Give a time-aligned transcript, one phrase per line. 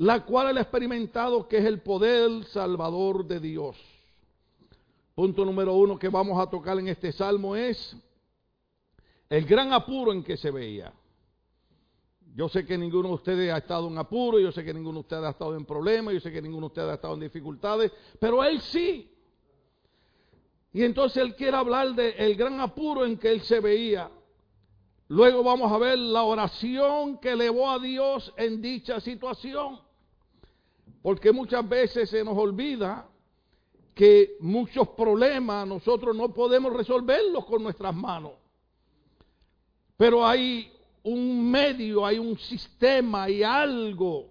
[0.00, 3.76] la cual él ha experimentado que es el poder salvador de Dios.
[5.14, 7.94] Punto número uno que vamos a tocar en este salmo es
[9.28, 10.90] el gran apuro en que se veía.
[12.34, 15.00] Yo sé que ninguno de ustedes ha estado en apuro, yo sé que ninguno de
[15.00, 17.92] ustedes ha estado en problemas, yo sé que ninguno de ustedes ha estado en dificultades,
[18.18, 19.14] pero él sí.
[20.72, 24.10] Y entonces él quiere hablar del gran apuro en que él se veía.
[25.08, 29.89] Luego vamos a ver la oración que elevó a Dios en dicha situación.
[31.02, 33.08] Porque muchas veces se nos olvida
[33.94, 38.32] que muchos problemas nosotros no podemos resolverlos con nuestras manos.
[39.96, 44.28] Pero hay un medio, hay un sistema, hay algo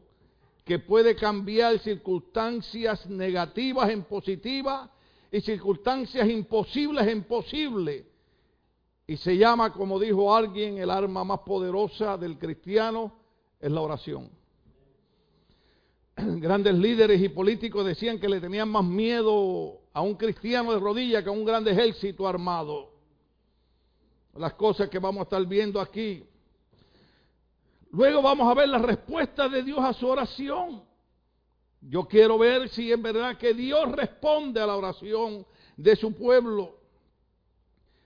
[0.63, 4.89] que puede cambiar circunstancias negativas en positivas
[5.31, 8.05] y circunstancias imposibles en posibles.
[9.07, 13.11] Y se llama, como dijo alguien, el arma más poderosa del cristiano
[13.59, 14.38] es la oración.
[16.39, 21.23] Grandes líderes y políticos decían que le tenían más miedo a un cristiano de rodillas
[21.23, 22.91] que a un gran ejército armado.
[24.35, 26.23] Las cosas que vamos a estar viendo aquí.
[27.91, 30.83] Luego vamos a ver la respuesta de Dios a su oración.
[31.81, 36.77] Yo quiero ver si es verdad que Dios responde a la oración de su pueblo.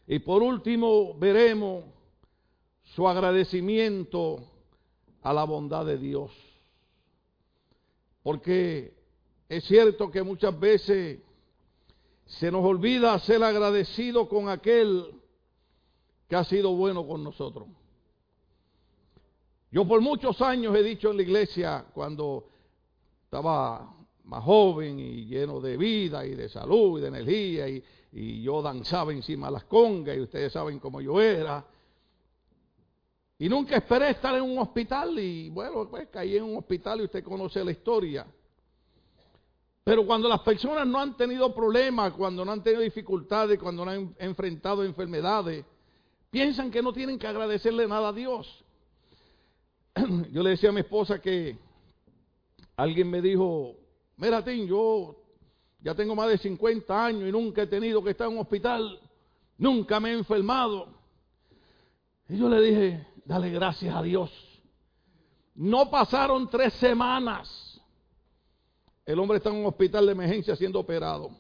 [0.07, 1.85] Y por último veremos
[2.95, 4.39] su agradecimiento
[5.21, 6.31] a la bondad de Dios.
[8.23, 8.93] Porque
[9.49, 11.19] es cierto que muchas veces
[12.25, 15.05] se nos olvida ser agradecido con aquel
[16.27, 17.67] que ha sido bueno con nosotros.
[19.71, 22.47] Yo por muchos años he dicho en la iglesia, cuando
[23.25, 23.93] estaba
[24.25, 27.83] más joven y lleno de vida y de salud y de energía, y,
[28.43, 31.65] yo danzaba encima de las congas, y ustedes saben cómo yo era.
[33.43, 37.03] Y nunca esperé estar en un hospital, y bueno, pues caí en un hospital y
[37.03, 38.25] usted conoce la historia.
[39.83, 43.91] Pero cuando las personas no han tenido problemas, cuando no han tenido dificultades, cuando no
[43.91, 45.65] han enfrentado enfermedades,
[46.29, 48.63] piensan que no tienen que agradecerle nada a Dios.
[50.31, 51.57] yo le decía a mi esposa que
[52.77, 53.75] alguien me dijo,
[54.15, 55.17] mira Tim, yo
[55.81, 59.01] ya tengo más de 50 años y nunca he tenido que estar en un hospital,
[59.57, 60.87] nunca me he enfermado.
[62.29, 64.31] Y yo le dije, dale gracias a Dios.
[65.55, 67.81] No pasaron tres semanas.
[69.05, 71.31] El hombre está en un hospital de emergencia siendo operado.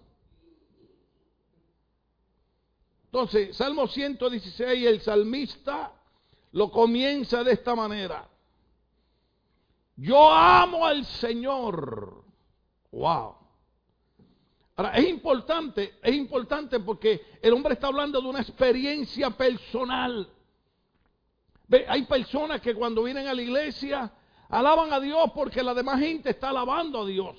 [3.05, 5.93] Entonces, Salmo 116, el salmista
[6.51, 8.27] lo comienza de esta manera.
[9.95, 12.23] Yo amo al Señor.
[12.91, 13.35] Wow.
[14.75, 20.27] Ahora, es importante, es importante porque el hombre está hablando de una experiencia personal.
[21.87, 24.11] Hay personas que cuando vienen a la iglesia
[24.49, 27.35] alaban a Dios porque la demás gente está alabando a Dios.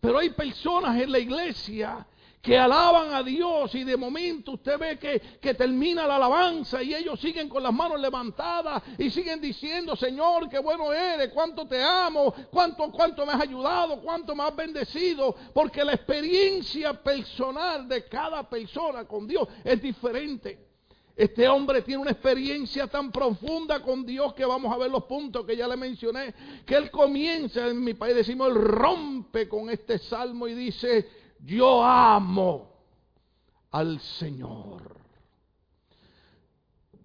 [0.00, 2.06] Pero hay personas en la iglesia
[2.46, 6.94] que alaban a Dios y de momento usted ve que, que, termina la alabanza y
[6.94, 11.82] ellos siguen con las manos levantadas y siguen diciendo, Señor, qué bueno eres, cuánto te
[11.82, 18.04] amo, cuánto, cuánto me has ayudado, cuánto me has bendecido, porque la experiencia personal de
[18.04, 20.65] cada persona con Dios es diferente.
[21.16, 25.46] Este hombre tiene una experiencia tan profunda con Dios que vamos a ver los puntos
[25.46, 26.34] que ya le mencioné,
[26.66, 31.08] que él comienza, en mi país decimos, él rompe con este salmo y dice,
[31.40, 32.70] yo amo
[33.70, 34.94] al Señor.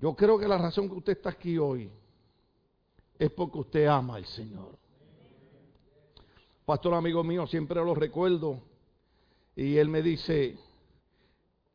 [0.01, 1.89] Yo creo que la razón que usted está aquí hoy
[3.17, 4.77] es porque usted ama al Señor.
[6.65, 8.61] Pastor amigo mío, siempre lo recuerdo.
[9.55, 10.57] Y él me dice,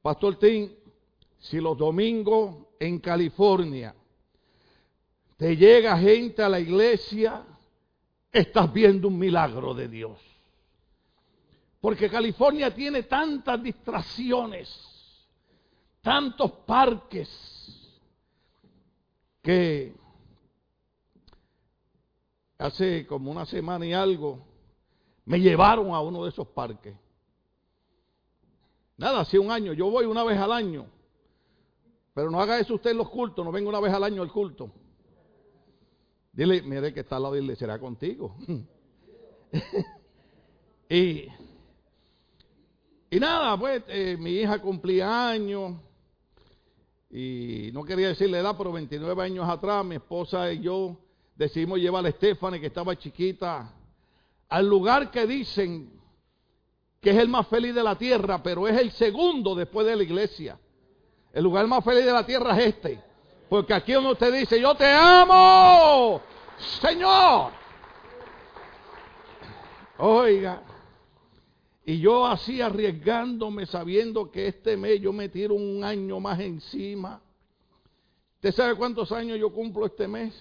[0.03, 0.71] Pastor Tim,
[1.39, 3.95] si los domingos en California
[5.37, 7.45] te llega gente a la iglesia,
[8.33, 10.19] estás viendo un milagro de Dios.
[11.81, 14.69] Porque California tiene tantas distracciones,
[16.01, 17.29] tantos parques,
[19.43, 19.95] que
[22.59, 24.45] hace como una semana y algo
[25.25, 26.97] me llevaron a uno de esos parques.
[28.97, 30.87] Nada, hace un año, yo voy una vez al año.
[32.17, 34.33] Pero no haga eso usted en los cultos, no venga una vez al año al
[34.33, 34.71] culto.
[36.33, 38.35] Dile, mire que está al lado de será contigo.
[40.89, 41.29] y
[43.11, 45.75] y nada, pues eh, mi hija cumplía años
[47.11, 50.97] y no quería decirle edad, pero 29 años atrás mi esposa y yo
[51.35, 53.75] decidimos llevar a Stephanie, que estaba chiquita,
[54.49, 55.93] al lugar que dicen
[56.99, 60.03] que es el más feliz de la tierra, pero es el segundo después de la
[60.03, 60.59] iglesia.
[61.37, 62.99] El lugar más feliz de la tierra es este.
[63.51, 66.19] Porque aquí uno usted dice, yo te amo,
[66.81, 67.53] Señor.
[69.99, 70.63] Oiga,
[71.85, 77.21] y yo así arriesgándome sabiendo que este mes yo me tiro un año más encima.
[78.37, 80.33] ¿Usted sabe cuántos años yo cumplo este mes?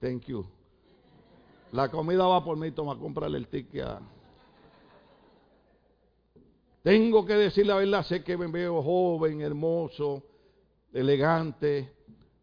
[0.00, 0.46] Thank you.
[1.72, 3.98] La comida va por mí, toma, cómprale el ticket.
[6.84, 10.22] Tengo que decir la verdad, sé que me veo joven, hermoso,
[10.92, 11.90] elegante.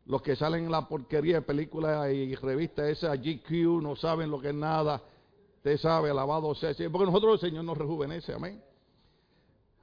[0.08, 4.42] Los que salen en la porquería de películas y revistas esa GQ no saben lo
[4.42, 5.00] que es nada.
[5.58, 6.74] Usted sabe, alabado sea.
[6.92, 8.60] Porque nosotros el Señor nos rejuvenece, amén.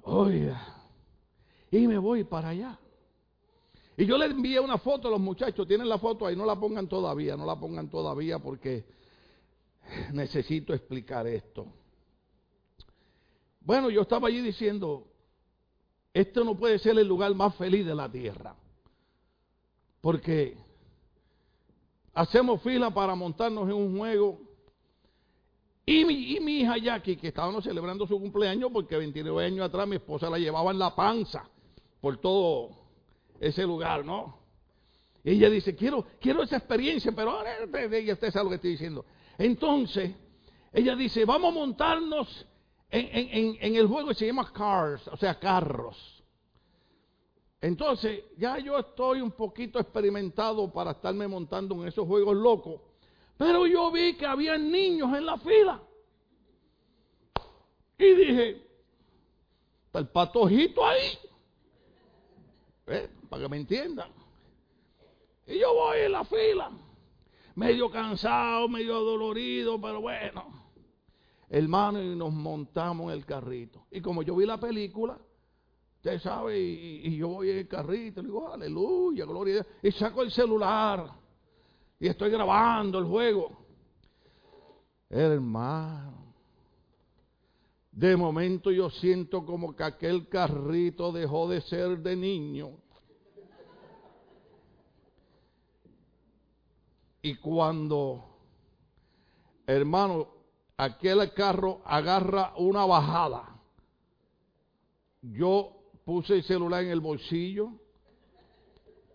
[0.03, 0.61] Oiga.
[1.71, 2.77] Y me voy para allá.
[3.97, 5.69] Y yo le envié una foto a los muchachos.
[5.69, 8.87] Tienen la foto ahí, no la pongan todavía, no la pongan todavía porque
[10.13, 11.65] necesito explicar esto.
[13.69, 15.07] Bueno, yo estaba allí diciendo,
[16.15, 18.57] esto no puede ser el lugar más feliz de la tierra.
[20.01, 20.57] Porque
[22.15, 24.41] hacemos fila para montarnos en un juego.
[25.85, 29.87] Y mi, y mi hija Jackie, que estábamos celebrando su cumpleaños, porque 29 años atrás
[29.87, 31.47] mi esposa la llevaba en la panza
[32.01, 32.71] por todo
[33.39, 34.39] ese lugar, ¿no?
[35.23, 37.51] Y ella dice, quiero, quiero esa experiencia, pero ahora
[37.93, 39.05] ella sabe lo que estoy diciendo.
[39.37, 40.15] Entonces,
[40.73, 42.48] ella dice, vamos a montarnos
[42.91, 46.19] en, en el juego se llama Cars, o sea, carros.
[47.61, 52.81] Entonces, ya yo estoy un poquito experimentado para estarme montando en esos juegos locos.
[53.37, 55.83] Pero yo vi que había niños en la fila.
[57.99, 58.63] Y dije,
[59.87, 61.19] está el patojito ahí.
[63.29, 64.11] Para que me entiendan.
[65.47, 66.71] Y yo voy en la fila.
[67.57, 70.68] Medio cansado, medio dolorido, pero bueno.
[71.51, 73.87] Hermano, y nos montamos en el carrito.
[73.91, 75.19] Y como yo vi la película,
[75.99, 79.67] Usted sabe, y, yo voy en el carrito, le digo, aleluya, gloria a Dios.
[79.83, 81.11] Y saco el celular
[81.99, 83.67] y estoy grabando el juego.
[85.11, 86.35] Hermano,
[87.91, 92.71] de momento yo siento como que aquel carrito dejó de ser de niño.
[97.23, 98.25] Y cuando,
[99.67, 100.29] hermano,
[100.79, 103.61] aquel carro agarra una bajada,
[105.21, 105.73] yo
[106.05, 107.73] puse el celular en el bolsillo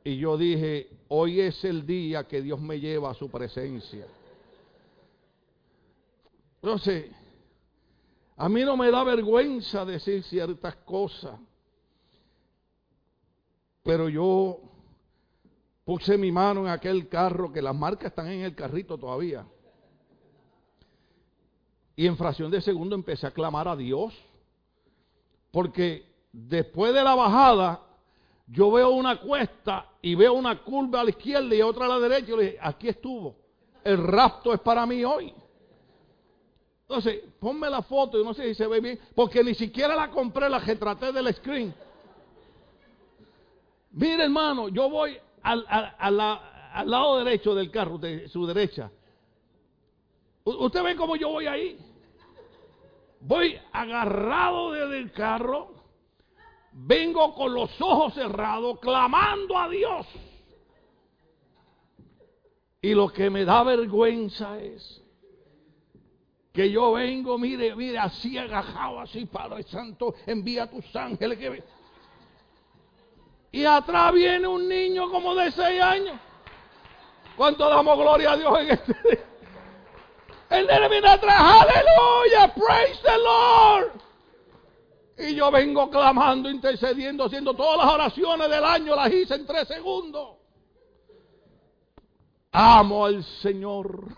[0.03, 4.05] y yo dije, hoy es el día que Dios me lleva a su presencia.
[6.61, 7.09] Entonces,
[8.35, 11.39] a mí no me da vergüenza decir ciertas cosas,
[13.83, 14.59] pero yo
[15.85, 19.45] puse mi mano en aquel carro, que las marcas están en el carrito todavía.
[21.95, 24.13] Y en fracción de segundo empecé a clamar a Dios,
[25.51, 27.81] porque después de la bajada,
[28.47, 31.99] yo veo una cuesta y veo una curva a la izquierda y otra a la
[31.99, 32.31] derecha.
[32.31, 33.35] Y le dije, aquí estuvo.
[33.83, 35.33] El rapto es para mí hoy.
[36.81, 40.09] Entonces, ponme la foto, y no sé si se ve bien, porque ni siquiera la
[40.09, 41.73] compré, la retraté del screen.
[43.91, 48.91] Mire, hermano, yo voy al, al lado derecho del carro, de su derecha.
[50.43, 51.77] ¿Usted ve cómo yo voy ahí?
[53.21, 55.83] Voy agarrado desde el carro
[56.73, 60.05] vengo con los ojos cerrados, clamando a Dios.
[62.81, 65.01] Y lo que me da vergüenza es
[66.51, 71.63] que yo vengo, mire, mire, así agajado, así, Padre Santo, envía a tus ángeles.
[73.51, 76.19] Y atrás viene un niño como de seis años.
[77.37, 79.32] ¿Cuánto damos gloria a Dios en este día?
[80.49, 83.91] El nene viene atrás, aleluya, praise the Lord.
[85.17, 89.67] Y yo vengo clamando, intercediendo, haciendo todas las oraciones del año, las hice en tres
[89.67, 90.37] segundos.
[92.51, 94.15] Amo al Señor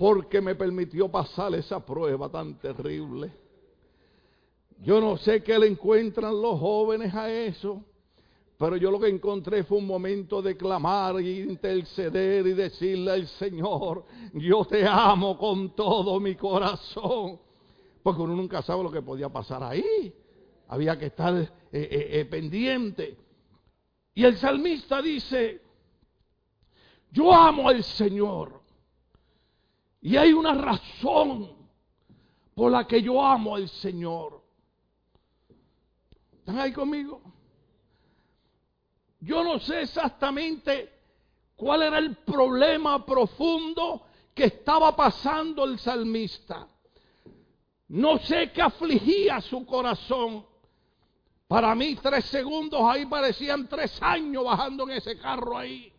[0.00, 3.30] porque me permitió pasar esa prueba tan terrible.
[4.78, 7.84] Yo no sé qué le encuentran los jóvenes a eso,
[8.60, 13.26] pero yo lo que encontré fue un momento de clamar y interceder y decirle al
[13.26, 17.40] Señor, yo te amo con todo mi corazón
[18.02, 20.14] porque uno nunca sabe lo que podía pasar ahí.
[20.68, 23.16] Había que estar eh, eh, eh, pendiente.
[24.12, 25.62] Y el salmista dice,
[27.12, 28.60] yo amo al Señor.
[30.02, 31.50] Y hay una razón
[32.54, 34.42] por la que yo amo al Señor.
[36.40, 37.22] ¿Están ahí conmigo?
[39.20, 40.92] Yo no sé exactamente
[41.56, 46.66] cuál era el problema profundo que estaba pasando el salmista.
[47.88, 50.46] No sé qué afligía su corazón.
[51.46, 55.92] Para mí tres segundos ahí parecían tres años bajando en ese carro ahí.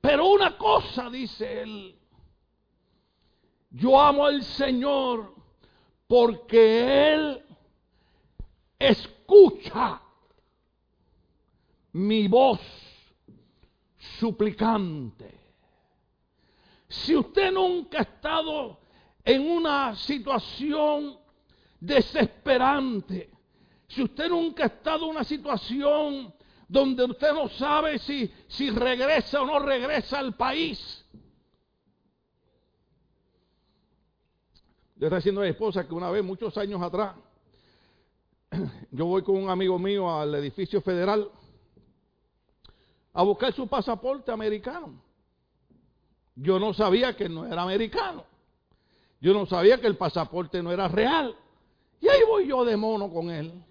[0.00, 1.96] Pero una cosa dice él,
[3.70, 5.34] yo amo al Señor
[6.06, 7.44] porque Él
[8.78, 10.00] escucha
[11.96, 12.60] mi voz
[14.18, 15.40] suplicante.
[16.88, 18.78] Si usted nunca ha estado
[19.24, 21.18] en una situación
[21.80, 23.30] desesperante,
[23.88, 26.34] si usted nunca ha estado en una situación
[26.68, 31.02] donde usted no sabe si, si regresa o no regresa al país,
[34.98, 37.16] Yo estaba diciendo a mi esposa que una vez, muchos años atrás,
[38.90, 41.30] yo voy con un amigo mío al edificio federal
[43.16, 45.02] a buscar su pasaporte americano.
[46.34, 48.26] Yo no sabía que no era americano.
[49.22, 51.34] Yo no sabía que el pasaporte no era real.
[51.98, 53.64] Y ahí voy yo de mono con él.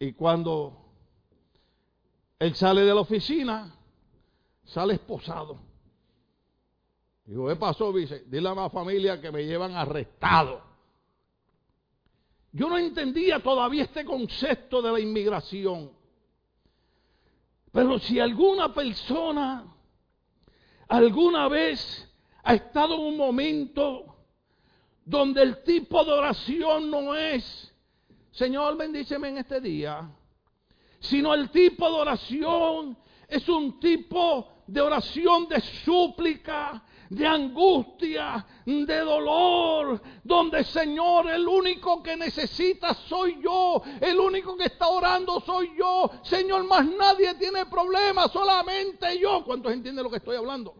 [0.00, 0.76] Y cuando
[2.40, 3.72] él sale de la oficina,
[4.64, 5.60] sale esposado.
[7.26, 7.92] Digo, ¿qué pasó?
[7.92, 10.62] Dice, dile a la familia que me llevan arrestado.
[12.50, 16.02] Yo no entendía todavía este concepto de la inmigración.
[17.74, 19.66] Pero si alguna persona
[20.86, 22.08] alguna vez
[22.44, 24.16] ha estado en un momento
[25.04, 27.74] donde el tipo de oración no es,
[28.30, 30.08] Señor, bendíceme en este día,
[31.00, 36.80] sino el tipo de oración es un tipo de oración de súplica,
[37.14, 44.64] de angustia, de dolor, donde Señor, el único que necesita soy yo, el único que
[44.64, 49.44] está orando soy yo, Señor, más nadie tiene problemas, solamente yo.
[49.44, 50.74] ¿Cuántos entienden lo que estoy hablando?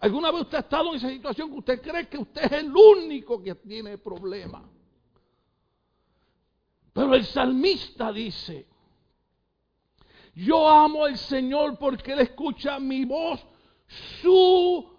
[0.00, 2.74] ¿Alguna vez usted ha estado en esa situación que usted cree que usted es el
[2.74, 4.62] único que tiene problemas?
[6.94, 8.66] Pero el salmista dice,
[10.34, 13.44] yo amo al Señor porque Él escucha mi voz
[14.22, 14.97] su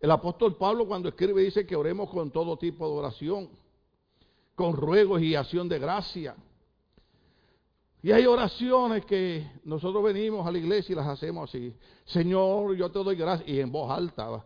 [0.00, 3.50] el apóstol Pablo cuando escribe dice que oremos con todo tipo de oración,
[4.54, 6.34] con ruegos y acción de gracia.
[8.02, 11.74] Y hay oraciones que nosotros venimos a la iglesia y las hacemos así.
[12.06, 13.46] Señor, yo te doy gracias.
[13.48, 14.42] Y en voz alta,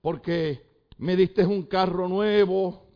[0.00, 0.64] porque
[0.98, 2.86] me diste un carro nuevo,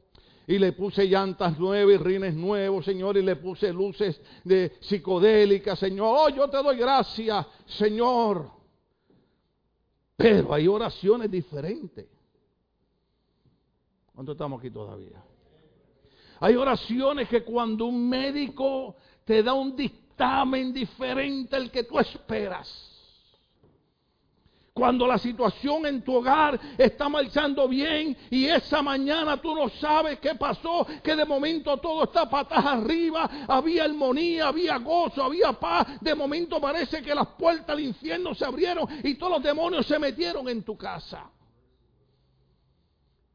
[0.47, 5.79] y le puse llantas nuevas y rines nuevos, Señor, y le puse luces de psicodélicas,
[5.79, 6.17] Señor.
[6.19, 8.51] Oh, yo te doy gracias, Señor.
[10.17, 12.07] Pero hay oraciones diferentes.
[14.15, 15.23] ¿Cuánto estamos aquí todavía?
[16.41, 22.96] Hay oraciones que cuando un médico te da un dictamen diferente al que tú esperas,
[24.77, 30.21] cuando la situación en tu hogar está marchando bien y esa mañana tú no sabes
[30.21, 35.99] qué pasó, que de momento todo está patas arriba, había armonía, había gozo, había paz,
[35.99, 39.99] de momento parece que las puertas del infierno se abrieron y todos los demonios se
[39.99, 41.31] metieron en tu casa.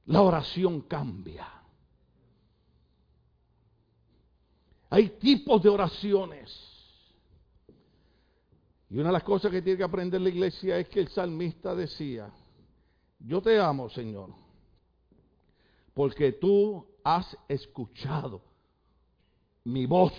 [0.05, 1.47] La oración cambia.
[4.91, 6.70] Hay tipos de oraciones.
[8.91, 11.73] Y una de las cosas que tiene que aprender la iglesia es que el salmista
[11.73, 12.29] decía,
[13.19, 14.31] yo te amo, Señor,
[15.93, 18.41] porque tú has escuchado
[19.63, 20.11] mi voz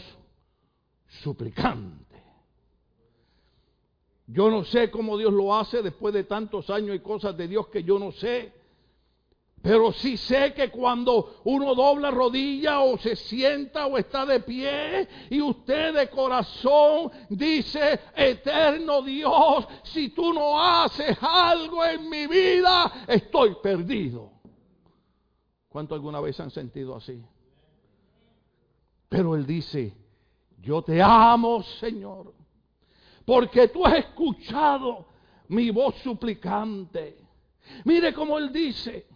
[1.23, 2.17] suplicante.
[4.27, 7.69] Yo no sé cómo Dios lo hace después de tantos años y cosas de Dios
[7.69, 8.55] que yo no sé.
[9.63, 15.09] Pero sí sé que cuando uno dobla rodilla o se sienta o está de pie
[15.31, 23.05] y usted de corazón dice, eterno Dios, si tú no haces algo en mi vida,
[23.07, 24.33] estoy perdido.
[25.69, 27.23] ¿Cuánto alguna vez han sentido así?
[29.09, 29.95] Pero él dice,
[30.61, 32.35] yo te amo, Señor,
[33.25, 35.07] porque tú has escuchado
[35.49, 37.17] mi voz suplicante.
[37.85, 39.07] Mire cómo él dice,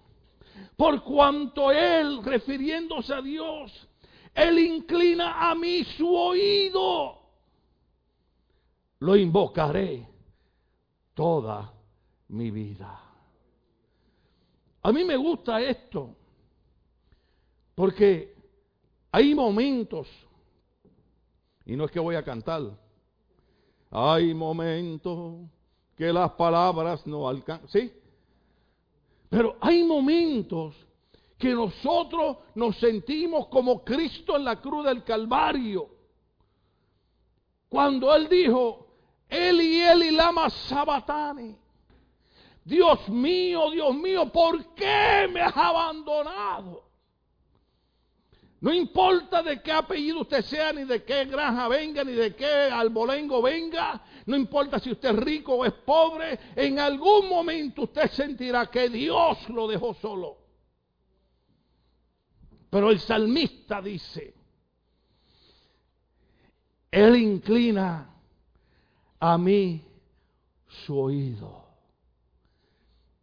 [0.76, 3.88] por cuanto Él, refiriéndose a Dios,
[4.34, 7.18] Él inclina a mí su oído.
[9.00, 10.06] Lo invocaré
[11.14, 11.72] toda
[12.28, 13.00] mi vida.
[14.82, 16.14] A mí me gusta esto,
[17.74, 18.34] porque
[19.10, 20.06] hay momentos,
[21.64, 22.62] y no es que voy a cantar,
[23.90, 25.40] hay momentos
[25.96, 27.92] que las palabras no alcanzan, ¿sí?
[29.28, 30.74] Pero hay momentos
[31.38, 35.88] que nosotros nos sentimos como Cristo en la cruz del Calvario.
[37.68, 38.86] Cuando Él dijo,
[39.28, 41.56] Eli, Eli, lama sabatani.
[42.64, 46.85] Dios mío, Dios mío, ¿por qué me has abandonado?
[48.66, 52.68] No importa de qué apellido usted sea, ni de qué granja venga, ni de qué
[52.68, 54.02] albolengo venga.
[54.26, 56.36] No importa si usted es rico o es pobre.
[56.56, 60.38] En algún momento usted sentirá que Dios lo dejó solo.
[62.68, 64.34] Pero el salmista dice,
[66.90, 68.16] Él inclina
[69.20, 69.80] a mí
[70.66, 71.68] su oído.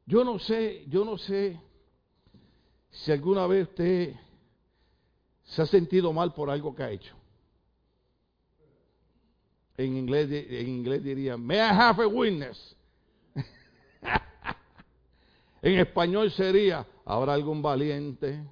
[0.05, 1.59] Yo no sé, yo no sé
[2.91, 4.15] si alguna vez usted
[5.43, 7.15] se ha sentido mal por algo que ha hecho.
[9.75, 12.75] En inglés, en inglés diría, may I have a witness?
[15.61, 18.43] en español sería, ¿habrá algún valiente?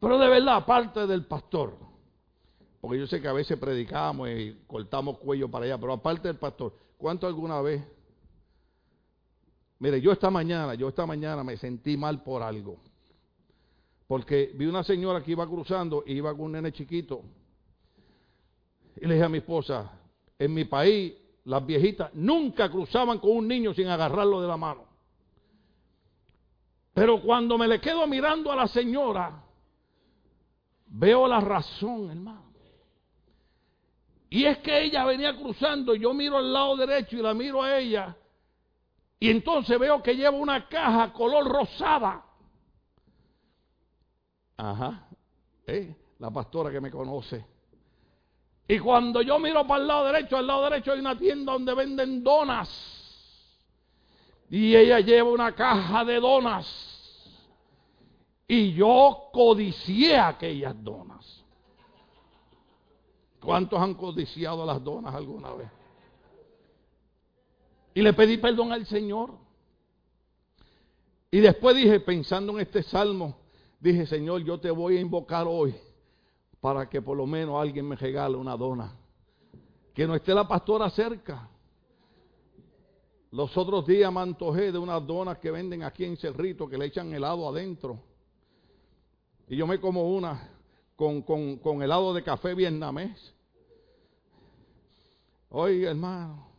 [0.00, 1.76] Pero de verdad, aparte del pastor,
[2.80, 6.38] porque yo sé que a veces predicamos y cortamos cuello para allá, pero aparte del
[6.38, 7.84] pastor, ¿cuánto alguna vez?
[9.78, 12.78] Mire, yo esta mañana, yo esta mañana me sentí mal por algo.
[14.10, 17.22] Porque vi una señora que iba cruzando y iba con un nene chiquito.
[18.96, 19.88] Y le dije a mi esposa,
[20.36, 21.14] en mi país
[21.44, 24.84] las viejitas nunca cruzaban con un niño sin agarrarlo de la mano.
[26.92, 29.44] Pero cuando me le quedo mirando a la señora,
[30.86, 32.52] veo la razón, hermano.
[34.28, 37.78] Y es que ella venía cruzando, yo miro al lado derecho y la miro a
[37.78, 38.16] ella,
[39.20, 42.24] y entonces veo que lleva una caja color rosada.
[44.60, 45.08] Ajá.
[45.66, 45.94] ¿Eh?
[46.18, 47.44] La pastora que me conoce.
[48.68, 51.74] Y cuando yo miro para el lado derecho, al lado derecho hay una tienda donde
[51.74, 52.68] venden donas.
[54.50, 56.66] Y ella lleva una caja de donas.
[58.46, 61.42] Y yo codicié aquellas donas.
[63.40, 65.70] ¿Cuántos han codiciado las donas alguna vez?
[67.94, 69.30] Y le pedí perdón al Señor.
[71.30, 73.39] Y después dije, pensando en este salmo,
[73.80, 75.74] dije, Señor, yo te voy a invocar hoy
[76.60, 78.94] para que por lo menos alguien me regale una dona.
[79.94, 81.48] Que no esté la pastora cerca.
[83.32, 86.86] Los otros días me antojé de unas donas que venden aquí en Cerrito, que le
[86.86, 88.00] echan helado adentro.
[89.48, 90.50] Y yo me como una
[90.96, 93.34] con, con, con helado de café vietnamés.
[95.48, 96.50] Oiga, hermano.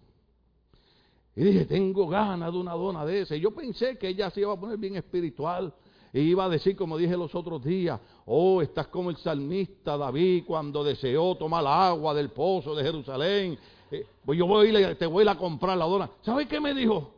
[1.35, 3.35] Y dije, tengo ganas de una dona de esa.
[3.35, 5.73] Y yo pensé que ella se iba a poner bien espiritual.
[6.13, 10.43] Y iba a decir, como dije los otros días, oh, estás como el salmista David
[10.45, 13.57] cuando deseó tomar agua del pozo de Jerusalén.
[13.89, 16.09] Eh, pues yo voy a ir, te voy a comprar la dona.
[16.21, 17.13] ¿Sabes qué me dijo?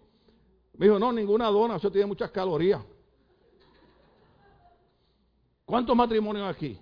[0.77, 2.81] Me dijo, no, ninguna dona, eso tiene muchas calorías.
[5.65, 6.77] ¿Cuántos matrimonios aquí?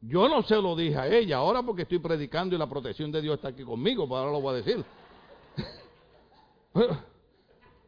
[0.00, 3.20] Yo no se lo dije a ella ahora porque estoy predicando y la protección de
[3.20, 4.84] Dios está aquí conmigo, pero pues ahora lo voy a decir.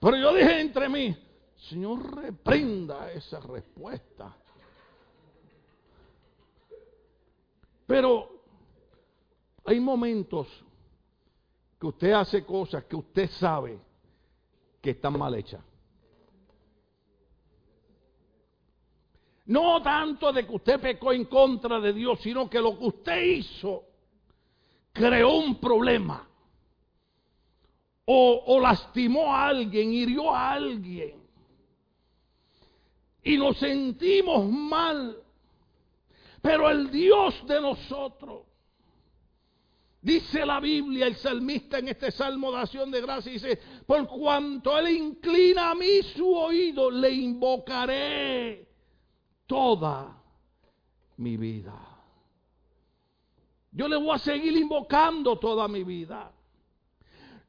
[0.00, 1.16] Pero yo dije entre mí,
[1.68, 4.36] Señor, reprenda esa respuesta.
[7.86, 8.28] Pero
[9.64, 10.46] hay momentos
[11.80, 13.78] que usted hace cosas que usted sabe
[14.82, 15.62] que están mal hechas.
[19.46, 23.22] No tanto de que usted pecó en contra de Dios, sino que lo que usted
[23.22, 23.84] hizo
[24.92, 26.28] creó un problema.
[28.06, 31.23] O, o lastimó a alguien, hirió a alguien
[33.24, 35.16] y nos sentimos mal.
[36.42, 38.42] Pero el Dios de nosotros,
[40.02, 44.78] dice la Biblia, el salmista en este salmo de acción de gracia, dice, por cuanto
[44.78, 48.68] Él inclina a mí su oído, le invocaré
[49.46, 50.22] toda
[51.16, 51.74] mi vida.
[53.72, 56.30] Yo le voy a seguir invocando toda mi vida.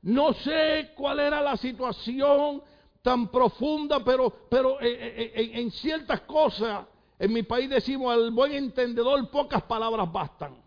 [0.02, 2.64] No sé cuál era la situación
[3.06, 6.88] tan profunda, pero, pero eh, eh, eh, en ciertas cosas,
[7.20, 10.58] en mi país decimos al buen entendedor, pocas palabras bastan.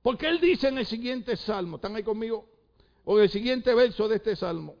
[0.00, 2.48] Porque él dice en el siguiente salmo, ¿están ahí conmigo?
[3.04, 4.76] O en el siguiente verso de este salmo,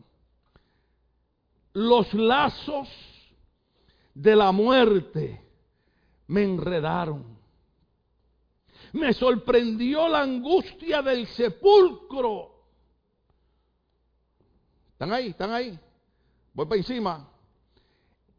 [1.72, 2.88] los lazos
[4.14, 5.44] de la muerte
[6.28, 7.36] me enredaron.
[8.92, 12.54] Me sorprendió la angustia del sepulcro.
[14.92, 15.26] ¿Están ahí?
[15.30, 15.80] ¿Están ahí?
[16.56, 17.28] Voy para encima.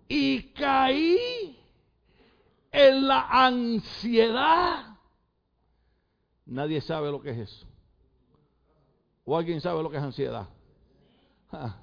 [0.07, 1.55] Y caí
[2.71, 4.97] en la ansiedad.
[6.47, 7.67] Nadie sabe lo que es eso.
[9.23, 10.47] ¿O alguien sabe lo que es ansiedad?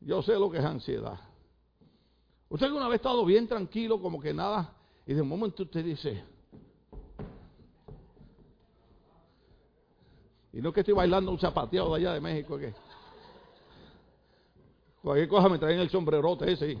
[0.00, 1.20] Yo sé lo que es ansiedad.
[2.48, 4.72] Usted alguna vez ha estado bien tranquilo, como que nada,
[5.06, 6.24] y de un momento usted dice,
[10.54, 12.72] y no es que estoy bailando un zapateado de allá de México, que
[15.02, 16.78] Cualquier cosa me traen el sombrerote ese.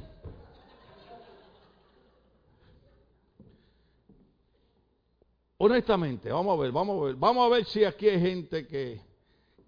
[5.56, 9.00] Honestamente, vamos a ver, vamos a ver, vamos a ver si aquí hay gente que,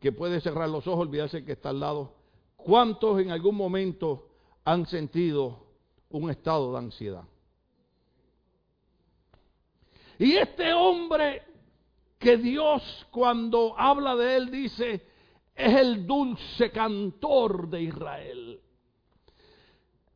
[0.00, 2.14] que puede cerrar los ojos, olvidarse que está al lado.
[2.56, 4.28] ¿Cuántos en algún momento
[4.64, 5.66] han sentido
[6.10, 7.24] un estado de ansiedad?
[10.18, 11.42] Y este hombre
[12.18, 15.04] que Dios cuando habla de él dice,
[15.64, 18.60] es el dulce cantor de Israel.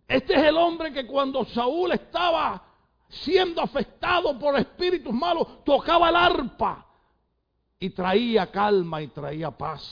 [0.08, 2.62] Este es el hombre que cuando Saúl estaba
[3.08, 6.86] siendo afectado por espíritus malos, tocaba el arpa
[7.78, 9.82] y traía calma y traía paz.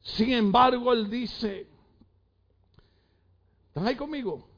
[0.00, 1.68] Sin embargo, él dice,
[3.68, 4.48] ¿están ahí conmigo?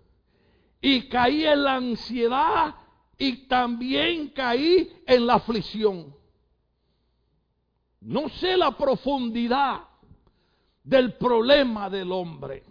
[0.81, 2.75] Y caí en la ansiedad
[3.19, 6.15] y también caí en la aflicción.
[8.05, 9.81] No sé la profundidad
[10.83, 12.63] del problema del hombre.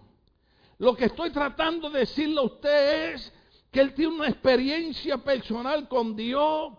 [0.77, 3.33] Lo que estoy tratando de decirle a usted es
[3.71, 6.73] que él tiene una experiencia personal con Dios,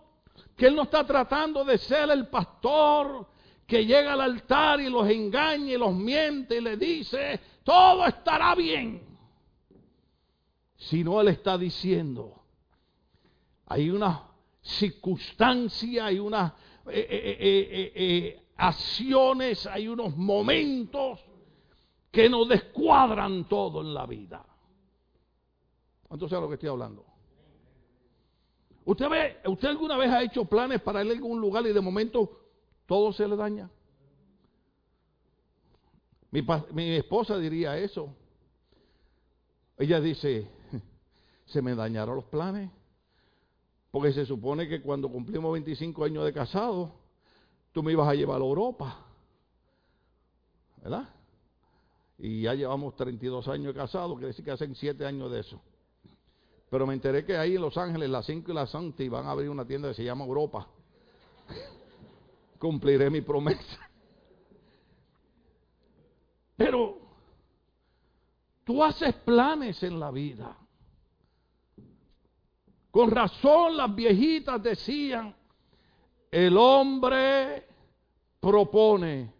[0.55, 3.27] que él no está tratando de ser el pastor
[3.67, 8.55] que llega al altar y los engaña y los miente y le dice, todo estará
[8.55, 9.03] bien.
[10.77, 12.41] Sino él está diciendo,
[13.65, 14.23] hay una
[14.61, 16.53] circunstancia, hay unas
[16.87, 21.19] eh, eh, eh, acciones, hay unos momentos
[22.11, 24.45] que nos descuadran todo en la vida.
[26.07, 27.05] ¿Cuánto sabe lo que estoy hablando?
[28.85, 31.81] ¿Usted, ve, ¿Usted alguna vez ha hecho planes para ir a algún lugar y de
[31.81, 32.39] momento
[32.85, 33.69] todo se le daña?
[36.31, 38.15] Mi, mi esposa diría eso.
[39.77, 40.47] Ella dice,
[41.45, 42.69] se me dañaron los planes.
[43.91, 47.04] Porque se supone que cuando cumplimos 25 años de casado,
[47.75, 49.05] tú me ibas a llevar a Europa.
[50.81, 51.09] ¿Verdad?
[52.17, 55.61] Y ya llevamos 32 años de casado, quiere decir que hacen 7 años de eso.
[56.69, 59.31] Pero me enteré que ahí en Los Ángeles, las 5 y las Santi, van a
[59.31, 60.69] abrir una tienda que se llama Europa.
[62.59, 63.89] Cumpliré mi promesa.
[66.55, 66.97] Pero
[68.63, 70.57] tú haces planes en la vida.
[72.89, 75.35] Con razón las viejitas decían,
[76.35, 77.63] el hombre
[78.41, 79.31] propone,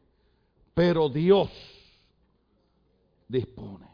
[0.74, 1.50] pero Dios
[3.28, 3.86] dispone.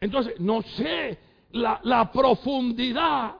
[0.00, 1.20] Entonces, no sé
[1.52, 3.36] la, profundidad,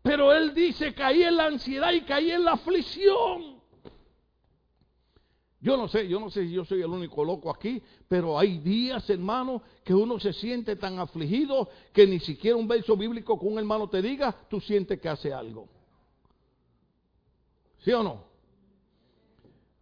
[0.00, 3.60] pero él dice, caí en la ansiedad y caí en la aflicción.
[5.58, 8.58] Yo no sé, yo no sé si yo soy el único loco aquí, pero hay
[8.58, 13.54] días, hermano, que uno se siente tan afligido que ni siquiera un verso bíblico con
[13.54, 15.68] un hermano te diga, tú sientes que hace algo.
[17.84, 18.24] ¿Sí o no?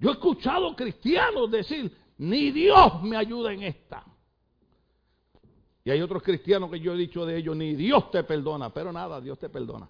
[0.01, 4.05] Yo he escuchado cristianos decir, ni Dios me ayuda en esta.
[5.85, 8.93] Y hay otros cristianos que yo he dicho de ellos, ni Dios te perdona, pero
[8.93, 9.89] nada, Dios te perdona.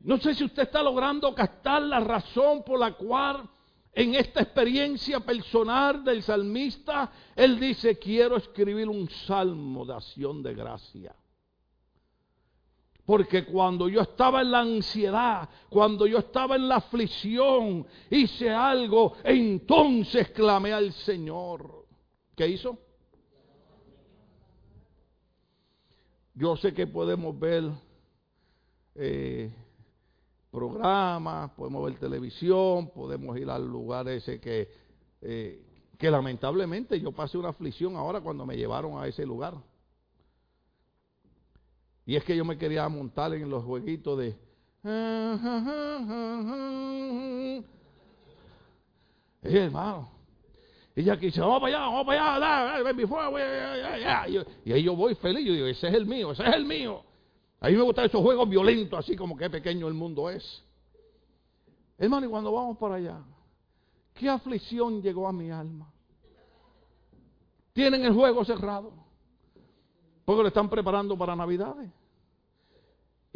[0.00, 3.48] No sé si usted está logrando captar la razón por la cual
[3.92, 10.54] en esta experiencia personal del salmista, él dice, quiero escribir un salmo de acción de
[10.54, 11.16] gracia.
[13.08, 19.14] Porque cuando yo estaba en la ansiedad, cuando yo estaba en la aflicción, hice algo,
[19.24, 21.86] entonces clamé al Señor.
[22.36, 22.76] ¿Qué hizo?
[26.34, 27.70] Yo sé que podemos ver
[28.94, 29.54] eh,
[30.50, 34.68] programas, podemos ver televisión, podemos ir al lugar ese que,
[35.22, 35.64] eh,
[35.96, 39.54] que lamentablemente yo pasé una aflicción ahora cuando me llevaron a ese lugar.
[42.08, 44.34] Y es que yo me quería montar en los jueguitos de...
[49.42, 50.08] Y hermano.
[50.96, 53.38] Y ella dice, vamos para allá, vamos para allá, fuego,
[54.64, 57.02] y ahí yo voy feliz, yo digo, ese es el mío, ese es el mío.
[57.60, 60.64] A mí me gustan esos juegos violentos, así como que pequeño el mundo es.
[61.98, 63.18] Hermano, y cuando vamos para allá,
[64.14, 65.92] ¿qué aflicción llegó a mi alma?
[67.74, 68.94] Tienen el juego cerrado,
[70.24, 71.97] porque lo están preparando para Navidades.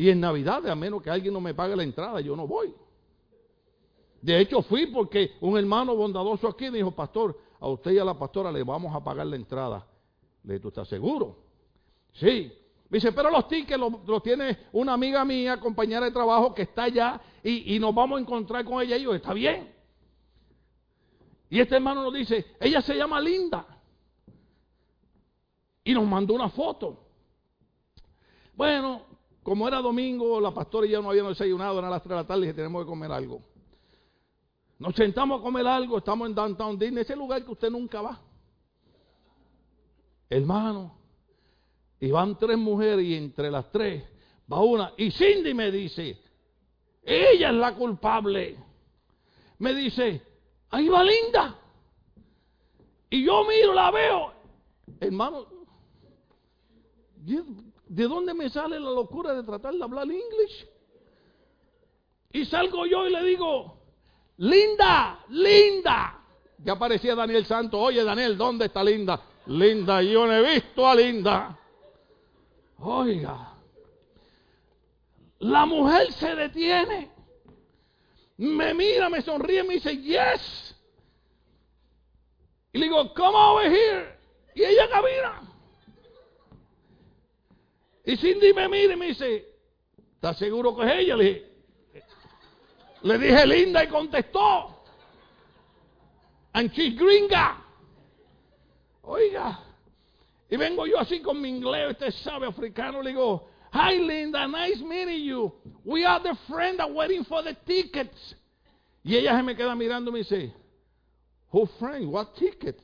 [0.02, 2.74] Y en Navidades, a menos que alguien no me pague la entrada, yo no voy.
[4.20, 8.04] De hecho, fui porque un hermano bondadoso aquí me dijo, pastor, a usted y a
[8.04, 9.86] la pastora le vamos a pagar la entrada.
[10.42, 11.36] Le dije, ¿tú estás seguro?
[12.14, 12.52] Sí,
[12.90, 17.20] dice, pero los tickets los, tiene una amiga mía, compañera de trabajo, que está allá
[17.44, 19.72] y, nos vamos a encontrar con ella y yo, está bien.
[21.48, 23.64] Y este hermano nos dice, ella se llama Linda.
[25.84, 27.06] Y nos mandó una foto.
[28.56, 29.11] Bueno,
[29.42, 32.26] como era domingo, la pastora y yo no habíamos desayunado, eran las 3 de la
[32.26, 33.42] tarde y dije, tenemos que comer algo.
[34.78, 38.20] Nos sentamos a comer algo, estamos en Downtown Disney, ese lugar que usted nunca va.
[40.28, 40.96] Hermano,
[42.00, 44.02] Y van tres mujeres y entre las tres
[44.50, 44.92] va una.
[44.96, 46.18] Y Cindy me dice,
[47.02, 48.56] ella es la culpable.
[49.58, 50.22] Me dice,
[50.70, 51.58] ahí va Linda.
[53.10, 54.32] Y yo miro, la veo.
[54.98, 55.46] Hermano,
[57.92, 60.66] ¿de dónde me sale la locura de tratar de hablar inglés?
[62.32, 63.76] Y salgo yo y le digo,
[64.38, 66.18] Linda, Linda.
[66.64, 67.78] Ya aparecía Daniel Santo.
[67.78, 69.20] Oye, Daniel, ¿dónde está Linda?
[69.44, 71.58] Linda, yo no he visto a Linda.
[72.78, 73.52] Oiga,
[75.40, 77.10] la mujer se detiene,
[78.38, 80.74] me mira, me sonríe, me dice, yes.
[82.72, 84.18] Y le digo, come over here.
[84.54, 85.51] Y ella camina.
[88.04, 89.46] Y Cindy me mira y me dice,
[90.14, 91.16] ¿estás seguro que es ella?
[91.16, 91.46] Le dije,
[93.02, 94.82] le dije linda y contestó.
[96.52, 97.62] And she's gringa.
[99.02, 99.58] Oiga.
[100.50, 103.02] Y vengo yo así con mi inglés, usted sabe, africano.
[103.02, 105.50] Le digo, Hi Linda, nice meeting you.
[105.84, 108.34] We are the friends that waiting for the tickets.
[109.02, 110.52] Y ella se me queda mirando y me dice,
[111.52, 112.12] Who friend?
[112.12, 112.78] What ticket?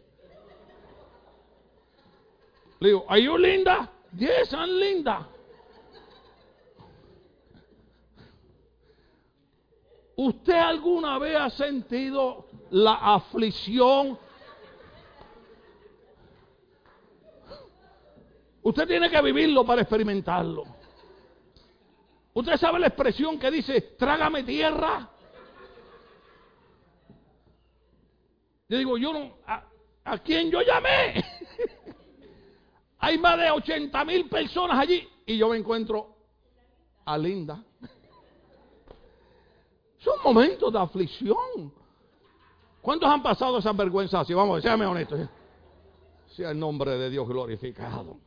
[2.80, 3.90] Le digo, Are you Linda?
[4.18, 5.28] Yes, I'm Linda.
[10.16, 14.18] ¿Usted alguna vez ha sentido la aflicción?
[18.60, 20.64] Usted tiene que vivirlo para experimentarlo.
[22.34, 25.08] Usted sabe la expresión que dice, trágame tierra.
[28.68, 29.64] Yo digo, yo no, ¿a,
[30.04, 31.24] a quién yo llamé?
[32.98, 36.16] Hay más de 80 mil personas allí y yo me encuentro
[37.04, 37.62] a Linda.
[39.98, 41.72] Son momentos de aflicción.
[42.80, 44.34] ¿Cuántos han pasado esas vergüenzas así?
[44.34, 45.16] Vamos, séame honesto.
[46.28, 48.18] Sea el nombre de Dios glorificado.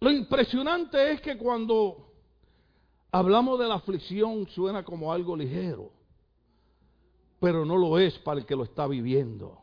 [0.00, 2.12] Lo impresionante es que cuando
[3.12, 5.92] hablamos de la aflicción suena como algo ligero,
[7.38, 9.61] pero no lo es para el que lo está viviendo.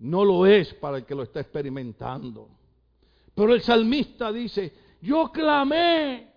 [0.00, 2.48] No lo es para el que lo está experimentando.
[3.34, 6.30] Pero el salmista dice, yo clamé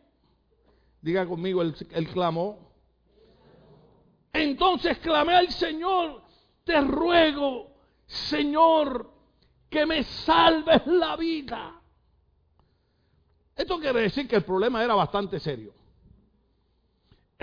[1.04, 2.72] Diga conmigo, él, clamó.
[4.32, 6.24] Entonces clamé al Señor,
[6.64, 9.12] te ruego, Señor,
[9.70, 11.82] que me salves la vida.
[13.54, 15.74] Esto quiere decir que el problema era bastante serio.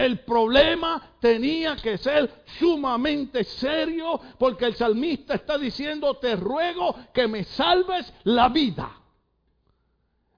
[0.00, 7.28] El problema tenía que ser sumamente serio porque el salmista está diciendo, te ruego que
[7.28, 8.90] me salves la vida.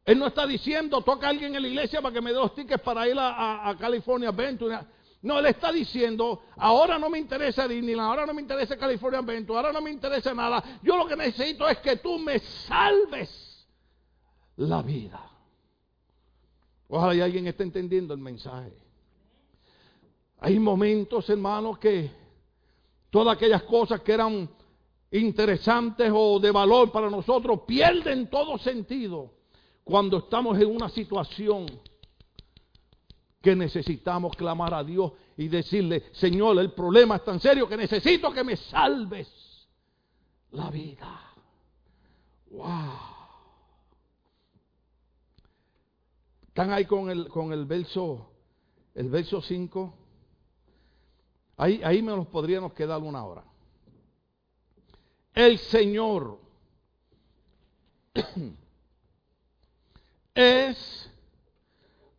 [0.04, 2.56] Él no está diciendo, toca a alguien en la iglesia para que me dé los
[2.56, 4.80] tickets para ir a, California Adventure.
[5.22, 9.56] No, él está diciendo, ahora no me interesa Disneyland, ahora no me interesa California Adventure,
[9.56, 10.80] ahora no me interesa nada.
[10.82, 13.64] Yo lo que necesito es que tú me salves
[14.56, 15.24] la vida.
[16.88, 18.81] Ojalá y alguien esté entendiendo el mensaje.
[20.44, 22.10] Hay momentos, hermanos, que
[23.10, 24.50] todas aquellas cosas que eran
[25.12, 29.34] interesantes o de valor para nosotros pierden todo sentido
[29.84, 31.66] cuando estamos en una situación
[33.40, 38.32] que necesitamos clamar a Dios y decirle, Señor, el problema es tan serio que necesito
[38.32, 39.28] que me salves
[40.50, 41.20] la vida.
[42.50, 42.66] Wow.
[46.48, 48.28] Están ahí con el, con el verso,
[48.96, 49.98] el verso 5.
[51.56, 53.44] Ahí, ahí me los podríamos quedar una hora.
[55.34, 56.38] El Señor
[60.34, 61.10] es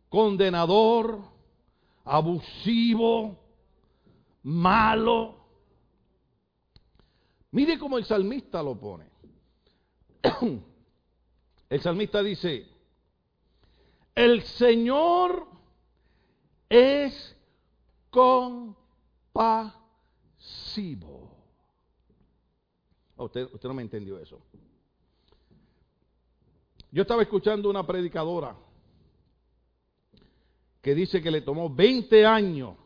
[0.08, 1.20] condenador,
[2.04, 3.36] abusivo,
[4.42, 5.36] malo.
[7.50, 9.08] Mire cómo el salmista lo pone.
[11.70, 12.68] El salmista dice,
[14.14, 15.48] el Señor
[16.68, 17.36] es
[19.34, 21.30] compasivo.
[23.16, 24.40] Usted, usted no me entendió eso.
[26.90, 28.56] Yo estaba escuchando una predicadora
[30.80, 32.76] que dice que le tomó 20 años.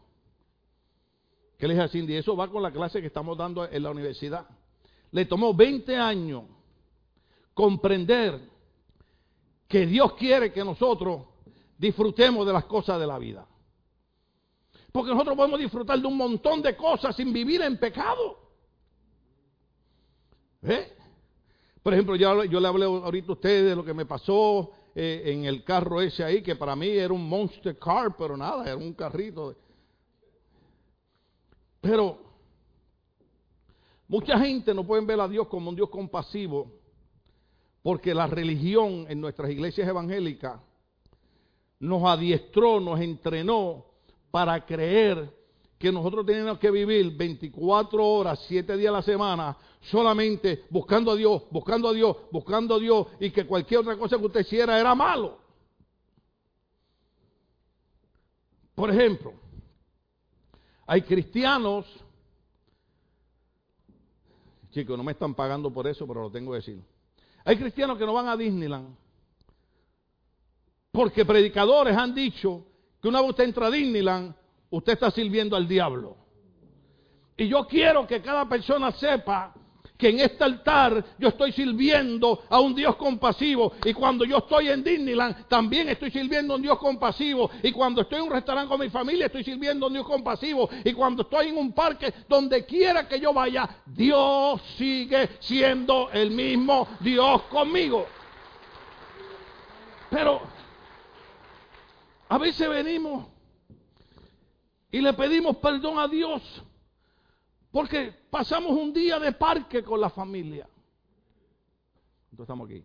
[1.58, 3.90] Que le dije a Cindy, eso va con la clase que estamos dando en la
[3.90, 4.46] universidad.
[5.10, 6.44] Le tomó 20 años
[7.52, 8.40] comprender
[9.66, 11.26] que Dios quiere que nosotros
[11.76, 13.46] disfrutemos de las cosas de la vida.
[14.92, 18.38] Porque nosotros podemos disfrutar de un montón de cosas sin vivir en pecado.
[20.62, 20.92] ¿Eh?
[21.82, 25.44] Por ejemplo, yo, le hablé ahorita a ustedes de lo que me pasó eh, en
[25.44, 28.92] el carro ese ahí, que para mí era un monster car, pero nada, era un
[28.94, 29.54] carrito.
[31.80, 32.18] Pero
[34.08, 36.72] mucha gente no puede ver a Dios como un Dios compasivo,
[37.82, 40.60] porque la religión en nuestras iglesias evangélicas
[41.78, 43.87] nos adiestró, nos entrenó
[44.30, 45.34] para creer
[45.78, 51.16] que nosotros tenemos que vivir 24 horas, 7 días a la semana, solamente buscando a
[51.16, 54.78] Dios, buscando a Dios, buscando a Dios, y que cualquier otra cosa que usted hiciera
[54.78, 55.38] era malo.
[58.74, 59.34] Por ejemplo,
[60.86, 61.86] hay cristianos,
[64.70, 66.82] chicos, no me están pagando por eso, pero lo tengo que decir.
[67.44, 68.96] Hay cristianos que no van a Disneyland
[70.98, 72.66] porque predicadores han dicho
[73.00, 74.34] que una vez usted entra a Disneyland,
[74.70, 76.16] usted está sirviendo al diablo.
[77.36, 79.54] Y yo quiero que cada persona sepa
[79.98, 83.72] que en este altar yo estoy sirviendo a un Dios compasivo.
[83.84, 87.50] Y cuando yo estoy en Disneyland, también estoy sirviendo a un Dios compasivo.
[87.62, 90.70] Y cuando estoy en un restaurante con mi familia, estoy sirviendo a un Dios compasivo.
[90.84, 96.30] Y cuando estoy en un parque, donde quiera que yo vaya, Dios sigue siendo el
[96.30, 98.06] mismo Dios conmigo.
[100.10, 100.42] Pero
[102.28, 103.26] a veces venimos
[104.90, 106.62] y le pedimos perdón a Dios
[107.70, 110.68] porque pasamos un día de parque con la familia.
[112.30, 112.84] Entonces estamos aquí.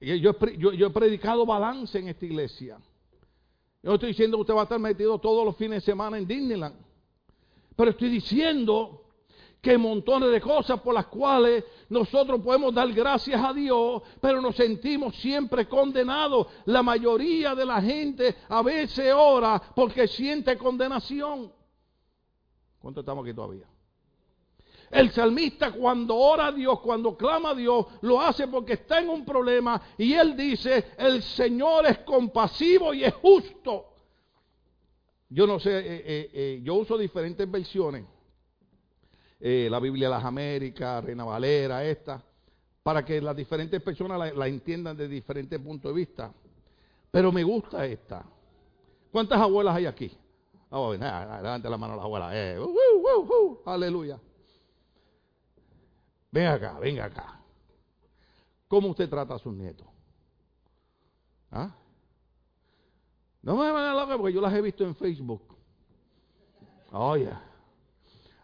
[0.00, 0.32] Yo,
[0.72, 2.78] yo, he predicado balance en esta iglesia.
[3.82, 6.26] Yo estoy diciendo que usted va a estar metido todos los fines de semana en
[6.26, 6.74] Disneyland.
[7.76, 9.09] Pero estoy diciendo
[9.60, 14.56] que montones de cosas por las cuales nosotros podemos dar gracias a Dios, pero nos
[14.56, 16.46] sentimos siempre condenados.
[16.64, 21.52] La mayoría de la gente a veces ora porque siente condenación.
[22.78, 23.66] ¿Cuánto estamos aquí todavía?
[24.90, 29.10] El salmista cuando ora a Dios, cuando clama a Dios, lo hace porque está en
[29.10, 33.86] un problema y él dice, el Señor es compasivo y es justo.
[35.28, 38.04] Yo no sé, eh, eh, eh, yo uso diferentes versiones
[39.40, 42.22] eh, la Biblia de las Américas, Reina Valera, esta,
[42.82, 46.32] para que las diferentes personas la, entiendan de diferentes puntos de vista.
[47.10, 48.24] Pero me gusta esta.
[49.10, 50.12] ¿Cuántas abuelas hay aquí?
[50.70, 52.32] Oh, levante la mano a las abuelas.
[52.34, 54.20] Eh, uh, uh, uh, aleluya.
[56.30, 57.40] Ven acá, venga acá.
[58.68, 59.86] ¿Cómo usted trata a sus nietos?
[61.50, 61.74] ¿Ah?
[63.42, 65.42] No me van a loca porque yo las he visto en Facebook.
[66.92, 67.49] Oye.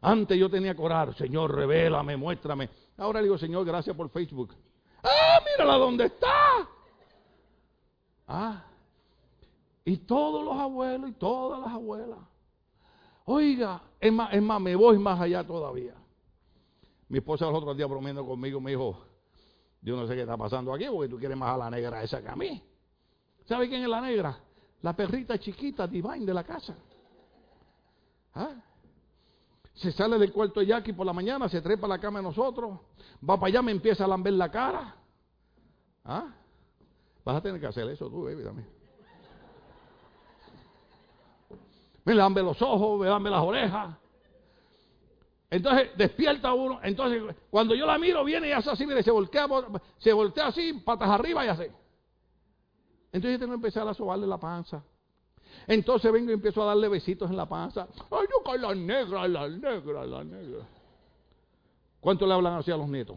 [0.07, 2.71] Antes yo tenía que orar, Señor, revélame, muéstrame.
[2.97, 4.55] Ahora le digo, Señor, gracias por Facebook.
[5.03, 6.69] Ah, mírala dónde está.
[8.29, 8.65] Ah,
[9.85, 12.21] y todos los abuelos y todas las abuelas.
[13.25, 15.95] Oiga, es más, es más, me voy más allá todavía.
[17.09, 19.05] Mi esposa los otros días bromeando conmigo me dijo,
[19.83, 22.23] yo no sé qué está pasando aquí porque tú quieres más a la negra esa
[22.23, 22.63] que a mí.
[23.45, 24.39] ¿Sabe quién es la negra?
[24.83, 26.77] La perrita chiquita, divine de la casa.
[28.35, 28.55] ¿Ah?
[29.77, 32.25] Se sale del cuarto de Jackie por la mañana, se trepa a la cama de
[32.25, 32.81] nosotros,
[33.23, 34.97] va para allá, me empieza a lamber la cara.
[36.05, 36.35] ¿Ah?
[37.25, 38.69] Vas a tener que hacer eso tú, baby, también.
[42.05, 43.97] Me lambe los ojos, me lambe las orejas.
[45.51, 46.81] Entonces despierta uno.
[46.83, 49.47] Entonces, cuando yo la miro, viene y hace así, se voltea,
[49.99, 51.73] se voltea así, patas arriba y hace.
[53.13, 54.83] Entonces yo tengo que empezar a sobarle la panza.
[55.67, 57.89] Entonces vengo y empiezo a darle besitos en la panza.
[58.11, 60.67] Ay, yo con la negra, la negra, la negra.
[62.01, 63.17] ¿Cuánto le hablan así a los nietos?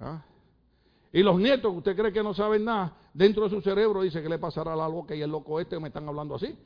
[0.00, 0.24] ¿Ah?
[1.12, 4.28] Y los nietos, usted cree que no saben nada, dentro de su cerebro dice que
[4.28, 6.58] le pasará la loca y el loco este me están hablando así.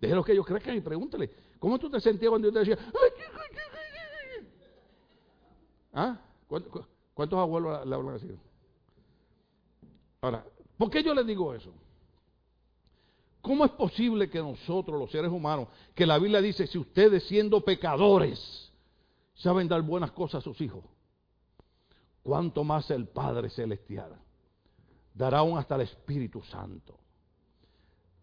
[0.00, 2.78] Déjelo que ellos crezcan y pregúntele, ¿cómo tú te sentías cuando yo te decía,
[5.92, 6.18] ¿Ah?
[7.14, 8.30] ¿Cuántos abuelos le hablan así?
[10.20, 10.44] Ahora,
[10.76, 11.72] ¿por qué yo les digo eso?
[13.48, 17.62] ¿Cómo es posible que nosotros, los seres humanos, que la Biblia dice, si ustedes siendo
[17.62, 18.70] pecadores
[19.36, 20.84] saben dar buenas cosas a sus hijos,
[22.22, 24.20] cuánto más el Padre Celestial
[25.14, 26.98] dará aún hasta el Espíritu Santo?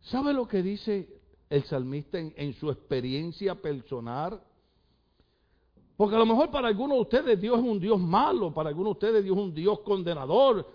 [0.02, 1.10] ¿Sabe lo que dice
[1.50, 4.40] el salmista en, en su experiencia personal?
[5.98, 8.90] Porque a lo mejor para algunos de ustedes Dios es un Dios malo, para algunos
[8.90, 10.68] de ustedes Dios es un Dios condenador,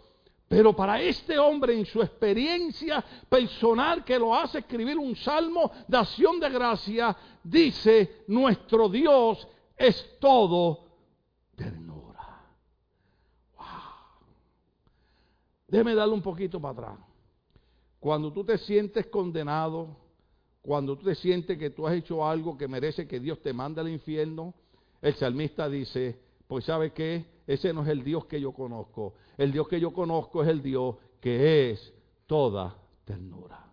[0.51, 5.97] pero para este hombre, en su experiencia personal que lo hace escribir un salmo de
[5.97, 9.47] acción de gracia, dice, nuestro Dios
[9.77, 10.87] es todo
[11.55, 12.51] ternura.
[13.57, 13.65] Wow.
[15.69, 16.99] Déjeme darle un poquito para atrás.
[18.01, 19.97] Cuando tú te sientes condenado,
[20.63, 23.83] cuando tú te sientes que tú has hecho algo que merece que Dios te mande
[23.83, 24.53] al infierno,
[25.01, 26.19] el salmista dice,
[26.51, 29.15] pues sabe qué, ese no es el Dios que yo conozco.
[29.39, 31.95] El Dios que yo conozco es el Dios que es
[32.27, 33.69] toda ternura.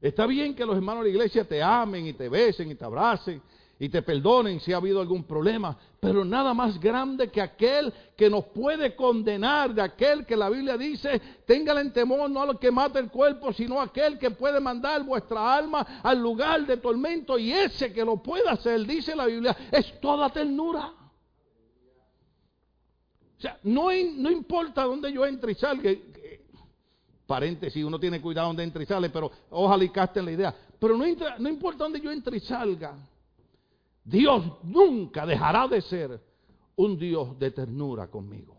[0.00, 2.84] Está bien que los hermanos de la iglesia te amen y te besen y te
[2.84, 3.42] abracen
[3.84, 8.30] y te perdonen si ha habido algún problema, pero nada más grande que aquel que
[8.30, 12.58] nos puede condenar, de aquel que la Biblia dice, tengan en temor no a lo
[12.58, 17.38] que mata el cuerpo, sino aquel que puede mandar vuestra alma al lugar de tormento
[17.38, 20.90] y ese que lo puede hacer, dice la Biblia, es toda ternura.
[23.36, 25.90] O sea, no, no importa dónde yo entre y salga,
[27.26, 30.54] paréntesis, uno tiene cuidado donde entre y sale, pero ojalá y casten la idea.
[30.78, 31.04] Pero no,
[31.38, 32.94] no importa dónde yo entre y salga,
[34.04, 36.20] Dios nunca dejará de ser
[36.76, 38.56] un Dios de ternura conmigo.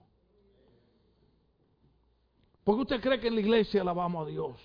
[2.64, 4.60] ¿Por qué usted cree que en la iglesia alabamos a Dios?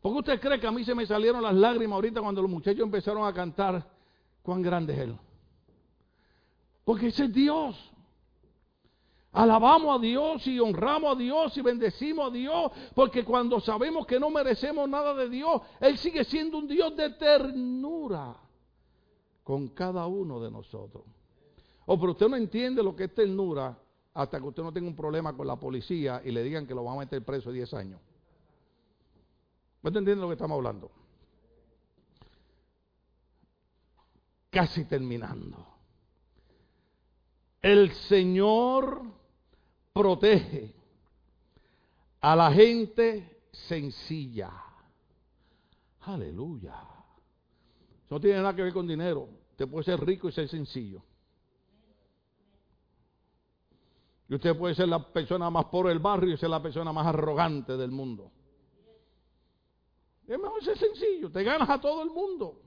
[0.00, 2.50] ¿Por qué usted cree que a mí se me salieron las lágrimas ahorita cuando los
[2.50, 3.86] muchachos empezaron a cantar
[4.42, 5.18] cuán grande es Él?
[6.82, 7.92] Porque ese es Dios.
[9.32, 14.18] Alabamos a Dios y honramos a Dios y bendecimos a Dios, porque cuando sabemos que
[14.18, 18.36] no merecemos nada de Dios, Él sigue siendo un Dios de ternura
[19.42, 21.04] con cada uno de nosotros.
[21.86, 23.76] Oh, pero usted no entiende lo que es ternura
[24.14, 26.84] hasta que usted no tenga un problema con la policía y le digan que lo
[26.84, 28.00] van a meter preso 10 años.
[29.82, 30.90] ¿Me entiende lo que estamos hablando?
[34.50, 35.66] Casi terminando.
[37.62, 39.02] El Señor
[39.92, 40.74] protege
[42.20, 44.50] a la gente sencilla.
[46.02, 46.74] Aleluya.
[48.10, 49.28] No tiene nada que ver con dinero.
[49.52, 51.02] Usted puede ser rico y ser sencillo.
[54.28, 57.06] Y usted puede ser la persona más pobre del barrio y ser la persona más
[57.06, 58.30] arrogante del mundo.
[60.26, 62.60] Es mejor ser sencillo, te ganas a todo el mundo.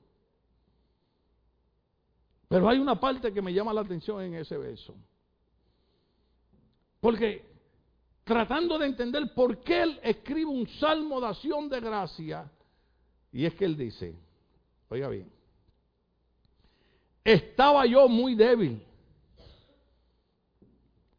[2.48, 4.94] Pero hay una parte que me llama la atención en ese verso.
[7.00, 7.54] Porque
[8.24, 12.50] tratando de entender por qué él escribe un salmo de acción de gracia,
[13.32, 14.14] y es que él dice,
[14.94, 15.30] oiga bien,
[17.24, 18.82] estaba yo muy débil.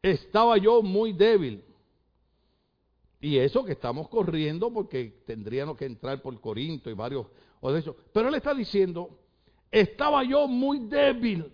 [0.01, 1.63] Estaba yo muy débil.
[3.19, 7.25] Y eso que estamos corriendo porque tendríamos que entrar por Corinto y varios
[7.59, 7.91] o de.
[8.13, 9.17] Pero él está diciendo,
[9.71, 11.51] estaba yo muy débil.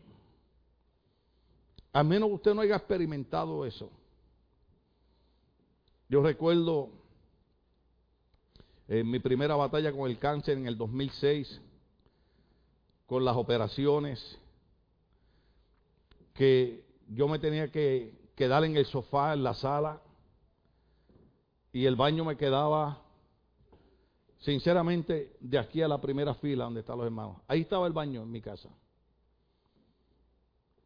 [1.94, 3.90] A menos que usted no haya experimentado eso.
[6.10, 6.90] Yo recuerdo
[8.90, 11.62] en mi primera batalla con el cáncer en el 2006,
[13.12, 14.40] con las operaciones,
[16.34, 20.02] que yo me tenía que quedar en el sofá, en la sala,
[21.74, 23.02] y el baño me quedaba,
[24.40, 27.36] sinceramente, de aquí a la primera fila donde están los hermanos.
[27.50, 28.70] Ahí estaba el baño en mi casa.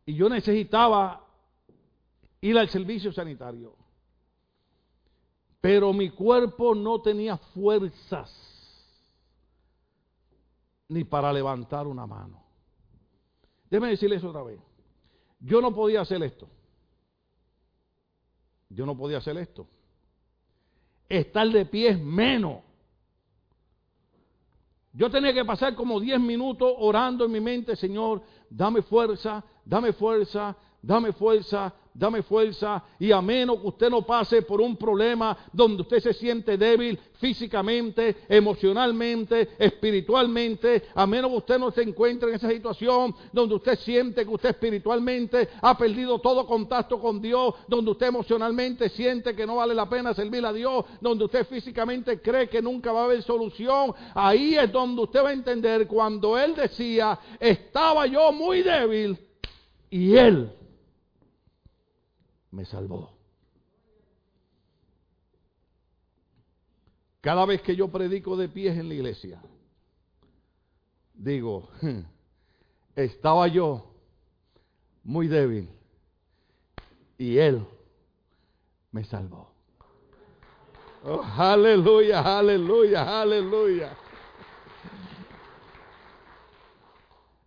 [0.07, 1.23] Y yo necesitaba
[2.41, 3.76] ir al servicio sanitario.
[5.61, 8.55] Pero mi cuerpo no tenía fuerzas
[10.88, 12.44] ni para levantar una mano.
[13.70, 14.60] Déjeme decirle eso otra vez.
[15.40, 16.48] Yo no podía hacer esto.
[18.70, 19.68] Yo no podía hacer esto.
[21.08, 22.64] Estar de pie menos.
[24.94, 29.92] Yo tenía que pasar como 10 minutos orando en mi mente, Señor, dame fuerza, dame
[29.92, 35.36] fuerza, dame fuerza, dame fuerza y a menos que usted no pase por un problema
[35.52, 42.30] donde usted se siente débil físicamente, emocionalmente, espiritualmente, a menos que usted no se encuentre
[42.30, 47.56] en esa situación donde usted siente que usted espiritualmente ha perdido todo contacto con Dios,
[47.68, 52.22] donde usted emocionalmente siente que no vale la pena servir a Dios, donde usted físicamente
[52.22, 56.38] cree que nunca va a haber solución, ahí es donde usted va a entender cuando
[56.38, 59.18] Él decía, estaba yo muy débil
[59.89, 60.52] y Él
[62.56, 63.12] me salvó.
[67.20, 69.41] Cada vez que yo predico de pies en la iglesia,
[71.14, 71.70] digo,
[72.95, 73.91] estaba yo
[75.03, 75.70] muy débil
[77.18, 77.66] y Él
[78.91, 79.51] me salvó.
[81.03, 83.97] Oh, aleluya, aleluya, aleluya.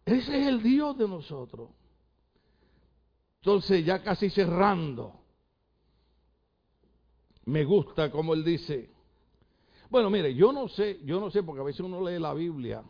[0.05, 1.71] Ese es el Dios de nosotros.
[3.41, 5.15] Entonces, ya casi cerrando,
[7.45, 8.91] me gusta como él dice.
[9.89, 12.83] Bueno, mire, yo no sé, yo no sé, porque a veces uno lee la Biblia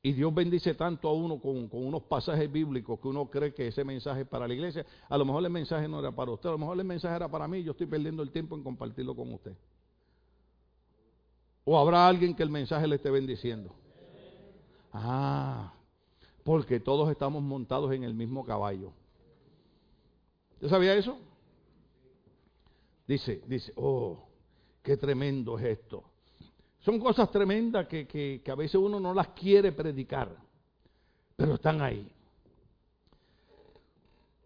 [0.00, 3.82] y Dios bendice tanto a uno con, unos pasajes bíblicos que uno cree que ese
[3.84, 4.86] mensaje es para la iglesia.
[5.08, 7.28] A lo mejor el mensaje no era para usted, a lo mejor el mensaje era
[7.28, 7.62] para mí.
[7.64, 9.56] Yo estoy perdiendo el tiempo en compartirlo con usted.
[11.64, 13.74] O habrá alguien que el mensaje le esté bendiciendo.
[14.92, 15.74] Ah,
[16.48, 18.90] porque todos estamos montados en el mismo caballo.
[20.54, 21.18] ¿Usted sabía eso?
[23.06, 24.26] Dice, dice, oh,
[24.82, 26.04] qué tremendo es esto.
[26.78, 30.34] Son cosas tremendas que, que, a veces uno no las quiere predicar.
[31.36, 32.10] pero están ahí.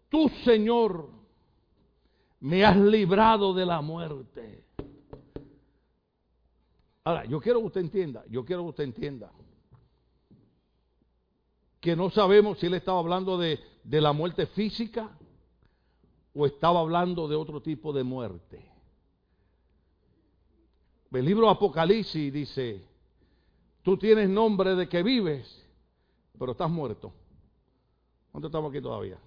[0.09, 1.07] Tú, Señor,
[2.41, 4.65] me has librado de la muerte.
[7.05, 9.31] Ahora, yo quiero que usted entienda, yo quiero que usted entienda
[11.83, 15.11] que no sabemos si él estaba hablando de, la muerte física
[16.33, 18.65] o estaba hablando de otro tipo de muerte.
[21.11, 22.81] El libro Apocalipsis dice,
[23.81, 25.61] tú tienes nombre de que vives,
[26.39, 27.11] pero estás muerto.
[28.31, 29.19] ¿Dónde estamos aquí todavía?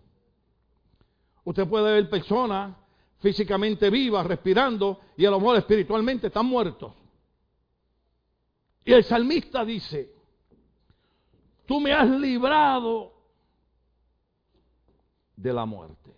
[1.45, 2.75] Usted puede ver personas
[3.19, 6.95] físicamente vivas, respirando, y a lo mejor espiritualmente están muertos.
[8.83, 10.16] Y el salmista dice,
[11.67, 13.13] tú me has librado
[15.37, 16.15] de la muerte.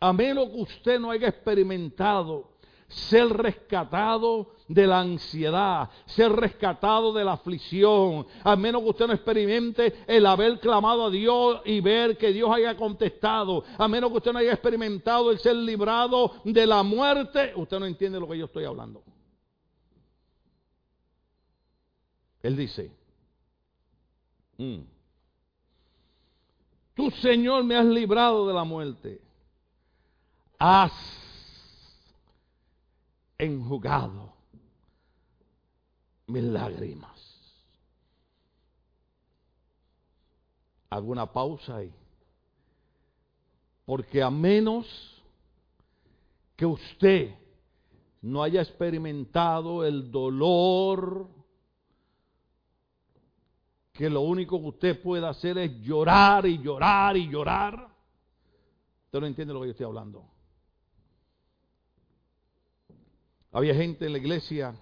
[0.00, 2.54] A menos que usted no haya experimentado
[2.88, 9.12] ser rescatado de la ansiedad, ser rescatado de la aflicción, a menos que usted no
[9.14, 14.18] experimente el haber clamado a Dios y ver que Dios haya contestado, a menos que
[14.18, 18.38] usted no haya experimentado el ser librado de la muerte, usted no entiende lo que
[18.38, 19.02] yo estoy hablando.
[22.42, 22.90] Él dice,
[24.58, 24.80] mm,
[26.94, 29.20] tú Señor me has librado de la muerte,
[30.58, 30.92] has
[33.38, 34.32] enjugado
[36.26, 37.10] mis lágrimas.
[40.90, 41.92] Hago una pausa ahí.
[43.84, 44.86] Porque a menos
[46.56, 47.34] que usted
[48.22, 51.28] no haya experimentado el dolor,
[53.94, 57.88] que lo único que usted puede hacer es llorar y llorar y llorar,
[59.06, 60.24] usted no entiende lo que yo estoy hablando.
[63.52, 64.74] Había gente en la iglesia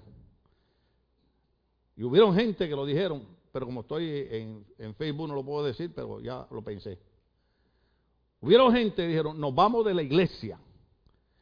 [1.95, 4.29] y hubieron gente que lo dijeron, pero como estoy
[4.79, 6.99] en, Facebook no lo puedo decir, pero ya lo pensé.
[8.41, 10.59] Hubieron gente que dijeron, nos vamos de la iglesia.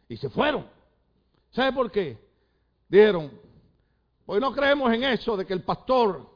[0.08, 0.66] Y se fueron.
[1.52, 2.18] ¿Sabe por qué?
[2.88, 3.30] Dijeron,
[4.26, 6.28] pues no creemos en eso de que el pastor,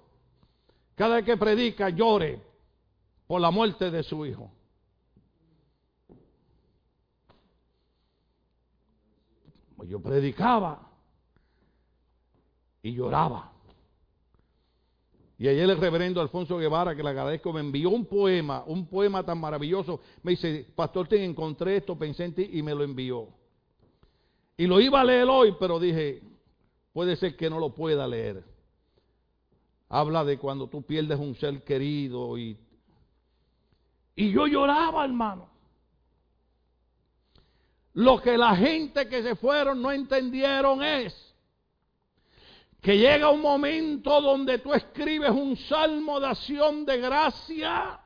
[0.95, 2.41] cada vez que predica, llore
[3.27, 4.51] por la muerte de su hijo.
[9.77, 10.91] Pues yo predicaba
[12.83, 13.51] y lloraba.
[15.37, 19.25] Y ayer el reverendo Alfonso Guevara, que le agradezco, me envió un poema, un poema
[19.25, 20.01] tan maravilloso.
[20.23, 23.29] Me dice, pastor, te encontré esto, pensé en ti y me lo envió.
[24.57, 26.23] Y lo iba a leer hoy, pero dije,
[26.93, 28.54] puede ser que no lo pueda leer.
[29.89, 32.59] Habla de cuando tú pierdes un ser querido y,
[34.17, 35.49] y yo lloraba, hermano.
[37.95, 41.15] Lo que la gente que se fueron no entendieron es
[42.81, 47.99] que llega un momento donde tú escribes un salmo de acción de gracia,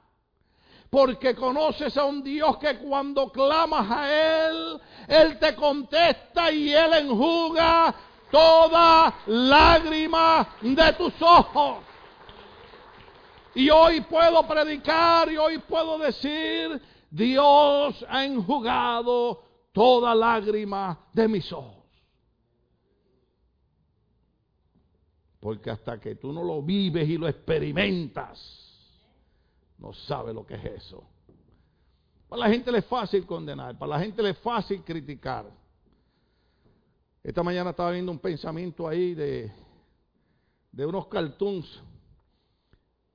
[0.89, 6.93] porque conoces a un Dios que cuando clamas a Él, Él te contesta y Él
[6.93, 7.95] enjuga
[8.31, 11.85] toda lágrima de tus ojos.
[13.55, 21.53] Y hoy puedo predicar y hoy puedo decir, Dios ha enjugado toda lágrima de mis
[21.53, 21.85] ojos.
[25.41, 28.39] Porque hasta que tú no lo vives y lo experimentas,
[29.79, 31.05] no sabes lo que es eso.
[32.29, 35.47] Para la gente le es fácil condenar, para la gente le es fácil criticar.
[37.29, 39.53] Esta mañana estaba viendo un pensamiento ahí de,
[40.73, 41.83] de unos cartoons.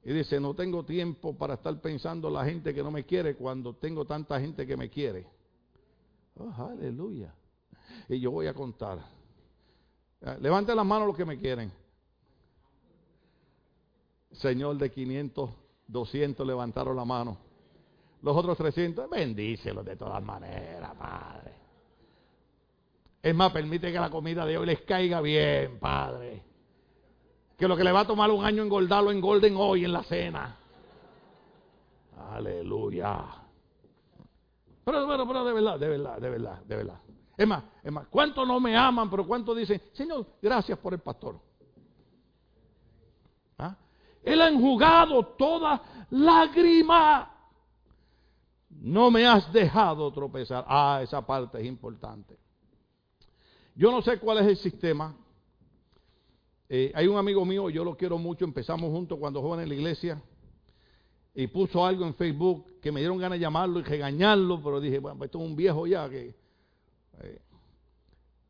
[0.04, 3.36] Y dice, no tengo tiempo para estar pensando en la gente que no me quiere
[3.36, 5.26] cuando tengo tanta gente que me quiere.
[6.38, 7.34] Oh, aleluya.
[8.08, 9.00] Y yo voy a contar.
[10.42, 11.72] Levanten las manos los que me quieren.
[14.34, 15.50] Señor de 500,
[15.88, 17.36] 200 levantaron la mano.
[18.22, 21.63] Los otros 300, bendícelos de todas maneras, Padre.
[23.24, 26.44] Es más, permite que la comida de hoy les caiga bien, Padre.
[27.58, 30.58] Que lo que le va a tomar un año engordarlo engorden hoy en la cena.
[32.32, 33.24] Aleluya.
[34.84, 37.00] Pero, pero, pero de verdad, de verdad, de verdad, de verdad.
[37.38, 41.00] Es más, es más, ¿cuántos no me aman, pero cuántos dicen, Señor, gracias por el
[41.00, 41.40] pastor?
[44.24, 47.30] Él ha enjugado toda lágrima.
[48.70, 50.66] No me has dejado tropezar.
[50.68, 52.43] Ah, esa parte es importante.
[53.76, 55.16] Yo no sé cuál es el sistema.
[56.70, 59.76] Eh, hay un amigo mío, yo lo quiero mucho, empezamos juntos cuando joven en la
[59.76, 60.22] iglesia
[61.36, 65.00] y puso algo en Facebook que me dieron ganas de llamarlo y regañarlo, pero dije,
[65.00, 66.36] bueno, pues esto es un viejo ya que...
[67.20, 67.42] Eh,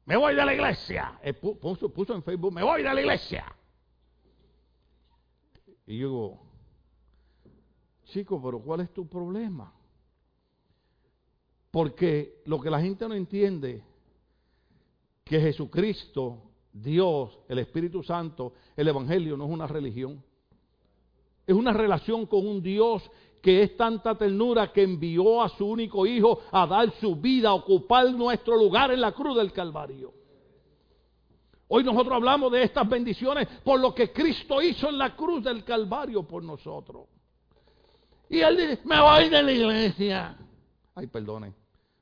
[0.06, 1.20] me voy de la iglesia.
[1.24, 3.46] Eh, puso, puso en Facebook, me voy de la iglesia.
[5.88, 6.40] Y yo digo,
[8.06, 9.74] Chico, pero ¿cuál es tu problema?
[11.72, 13.84] Porque lo que la gente no entiende,
[15.24, 20.24] que Jesucristo, Dios, el Espíritu Santo, el Evangelio no es una religión.
[21.46, 23.04] Es una relación con un Dios
[23.42, 27.54] que es tanta ternura que envió a su único hijo a dar su vida, a
[27.54, 30.14] ocupar nuestro lugar en la cruz del Calvario.
[31.68, 35.64] Hoy nosotros hablamos de estas bendiciones por lo que Cristo hizo en la cruz del
[35.64, 37.08] Calvario por nosotros.
[38.30, 40.38] Y él dice, me voy de la iglesia.
[40.96, 41.54] Ay, perdone,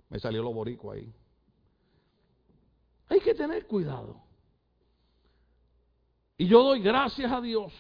[0.10, 1.12] me salió lo borico ahí.
[3.12, 4.16] Hay que tener cuidado.
[6.38, 7.74] Y yo doy gracias a Dios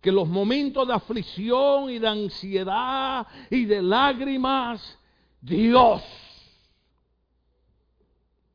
[0.00, 4.98] que los momentos de aflicción y de ansiedad y de lágrimas,
[5.42, 6.02] Dios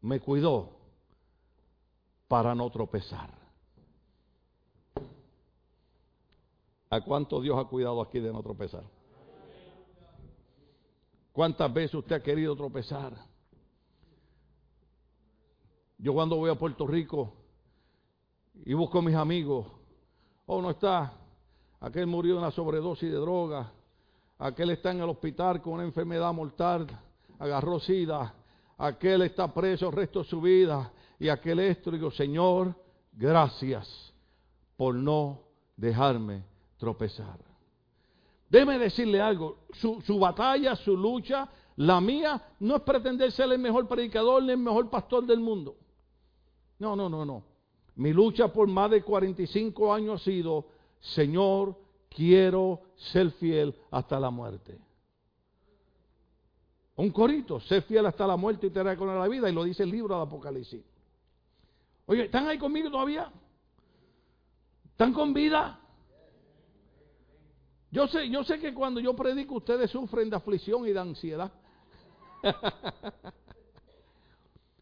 [0.01, 0.71] me cuidó
[2.27, 3.29] para no tropezar.
[6.89, 8.85] ¿A cuánto Dios ha cuidado aquí de no tropezar?
[11.31, 13.28] ¿Cuántas veces usted ha querido tropezar?
[16.01, 17.33] Yo cuando voy a Puerto Rico
[18.63, 19.67] y busco a mis amigos,
[20.45, 21.11] oh, no está,
[21.81, 23.69] aquel murió de una sobredosis de droga,
[24.37, 26.87] aquel está en el hospital con una enfermedad mortal,
[27.37, 28.33] agarró sida,
[28.77, 30.89] aquel está preso el resto de su vida,
[31.19, 32.73] y aquel esto, digo, Señor,
[33.11, 34.13] gracias
[34.77, 35.41] por no
[35.75, 36.45] dejarme
[36.77, 37.39] tropezar.
[38.49, 43.59] Déjeme decirle algo, su, su, batalla, su lucha, la mía, no es pretender ser el
[43.59, 45.75] mejor predicador ni el mejor pastor del mundo.
[46.79, 47.43] No, no, no, no.
[47.95, 50.65] Mi lucha por más de 45 años ha sido
[50.99, 51.75] Señor,
[52.09, 54.79] quiero ser fiel hasta la muerte.
[56.95, 59.83] Un corito, ser fiel hasta la muerte y te con la vida, y lo dice
[59.83, 60.83] el libro de Apocalipsis.
[62.05, 63.31] Oye, ¿están ahí conmigo todavía?
[64.91, 65.79] ¿Están con vida?
[67.91, 71.51] Yo sé, yo sé que cuando yo predico ustedes sufren de aflicción y de ansiedad.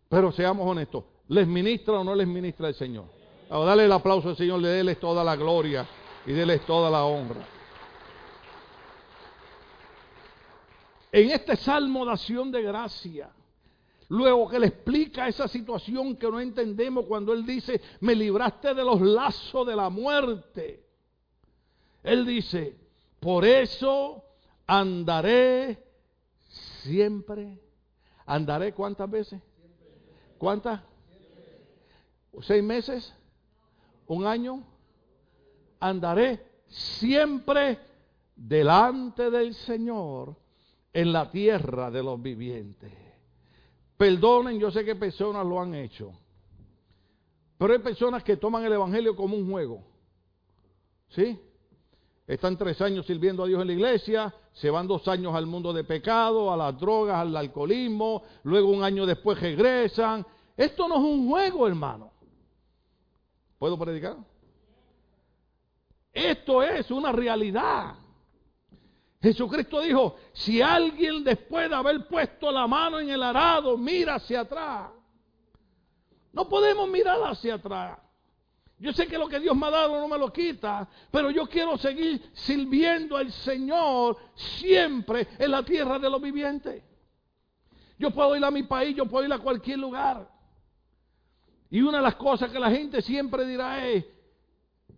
[0.09, 3.05] Pero seamos honestos, ¿les ministra o no les ministra el Señor?
[3.49, 5.87] Ahora dale el aplauso al Señor, le déle toda la gloria
[6.25, 7.45] y déles toda la honra.
[11.11, 13.29] En este salmo de acción de gracia,
[14.09, 18.83] luego que le explica esa situación que no entendemos cuando él dice, me libraste de
[18.83, 20.85] los lazos de la muerte.
[22.03, 22.77] Él dice,
[23.19, 24.23] por eso
[24.65, 25.83] andaré
[26.83, 27.59] siempre.
[28.25, 29.41] ¿Andaré cuántas veces?
[30.37, 30.81] ¿Cuántas?
[32.41, 33.13] ¿Seis meses?
[34.07, 34.63] ¿Un año?
[35.79, 37.79] andaré siempre
[38.35, 40.35] delante del Señor
[40.93, 42.91] en la tierra de los vivientes.
[43.97, 46.11] Perdonen, yo sé que personas lo han hecho,
[47.57, 49.83] pero hay personas que toman el Evangelio como un juego.
[51.09, 51.39] ¿Sí?
[52.27, 55.71] Están tres años sirviendo a Dios en la iglesia, se van dos años al mundo
[55.71, 60.25] de pecado, a las drogas, al alcoholismo, luego un año después regresan.
[60.57, 62.16] Esto no es un juego, hermano.
[63.57, 64.17] ¿Puedo predicar?
[66.13, 67.95] Esto es una realidad.
[69.21, 74.41] Jesucristo dijo, si alguien después de haber puesto la mano en el arado mira hacia
[74.41, 74.91] atrás,
[76.33, 77.99] no podemos mirar hacia atrás.
[78.79, 81.47] Yo sé que lo que Dios me ha dado no me lo quita, pero yo
[81.47, 86.83] quiero seguir sirviendo al Señor siempre en la tierra de los vivientes.
[87.97, 90.29] Yo puedo ir a mi país, yo puedo ir a cualquier lugar.
[91.69, 94.05] Y una de las cosas que la gente siempre dirá es,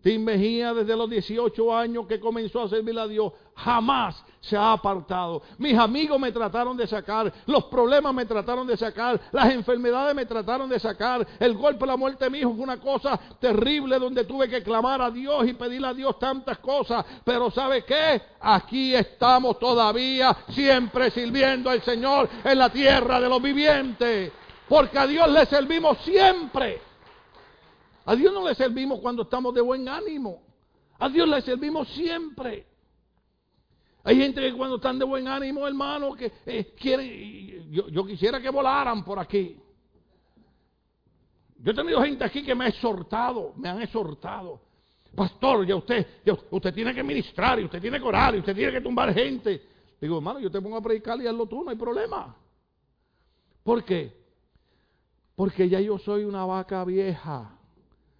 [0.01, 4.71] Tim Mejía desde los 18 años que comenzó a servir a Dios jamás se ha
[4.71, 5.41] apartado.
[5.57, 10.25] Mis amigos me trataron de sacar, los problemas me trataron de sacar, las enfermedades me
[10.25, 14.23] trataron de sacar, el golpe, la muerte de mi hijo fue una cosa terrible donde
[14.23, 17.05] tuve que clamar a Dios y pedirle a Dios tantas cosas.
[17.25, 18.21] Pero ¿sabe qué?
[18.39, 24.31] Aquí estamos todavía siempre sirviendo al Señor en la tierra de los vivientes.
[24.69, 26.79] Porque a Dios le servimos siempre.
[28.05, 30.43] A Dios no le servimos cuando estamos de buen ánimo.
[30.99, 32.67] A Dios le servimos siempre.
[34.03, 38.49] Hay gente que cuando están de buen ánimo, hermano, que eh, quieren, yo, quisiera que
[38.49, 39.57] volaran por aquí.
[41.57, 44.61] Yo he tenido gente aquí que me ha exhortado, me han exhortado.
[45.15, 46.07] Pastor, ya usted,
[46.51, 49.61] usted tiene que ministrar, y usted tiene que orar, y usted tiene que tumbar gente.
[49.99, 52.35] Digo, hermano, yo te pongo a predicar y hazlo tú, no hay problema.
[53.63, 54.18] ¿Por qué?
[55.39, 57.57] Porque ya yo soy una vaca vieja.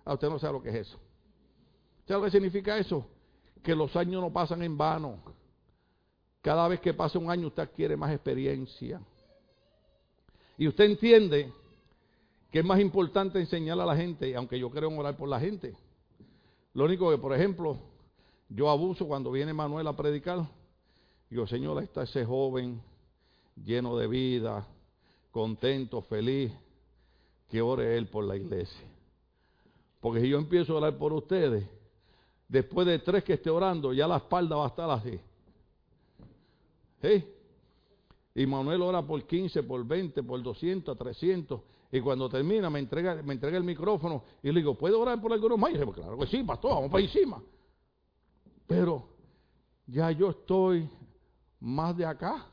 [0.05, 0.97] Ah, usted no sabe lo que es eso.
[2.07, 3.05] ¿Sabe lo que significa eso?
[3.61, 5.19] Que los años no pasan en vano.
[6.41, 9.01] Cada vez que pasa un año usted adquiere más experiencia.
[10.57, 11.51] Y usted entiende
[12.53, 15.41] que es más importante enseñar a la gente, aunque yo creo en orar por la
[15.41, 15.75] gente.
[16.73, 17.77] Lo único que, por ejemplo,
[18.47, 20.47] Yo abuso cuando viene Manuel a predicar.
[21.29, 22.81] Digo, Señor, ahí está ese joven
[23.61, 24.65] lleno de vida,
[25.31, 26.53] contento, feliz,
[27.49, 28.87] que ore él por la iglesia.
[29.99, 31.67] Porque si yo empiezo a orar por ustedes,
[32.47, 35.19] después de tres que esté orando, ya la espalda va a estar así.
[37.01, 37.25] ¿Sí?
[38.35, 41.61] Y Manuel ora por 15, por 20, por 200, 300.
[41.91, 45.33] Y cuando termina me entrega, me entrega el micrófono y le digo, ¿puedo orar por
[45.33, 45.71] algunos más?
[45.71, 47.41] Y dice, claro que sí, pastor, vamos para encima.
[48.67, 49.09] Pero
[49.87, 50.87] ya yo estoy
[51.59, 52.45] más de acá.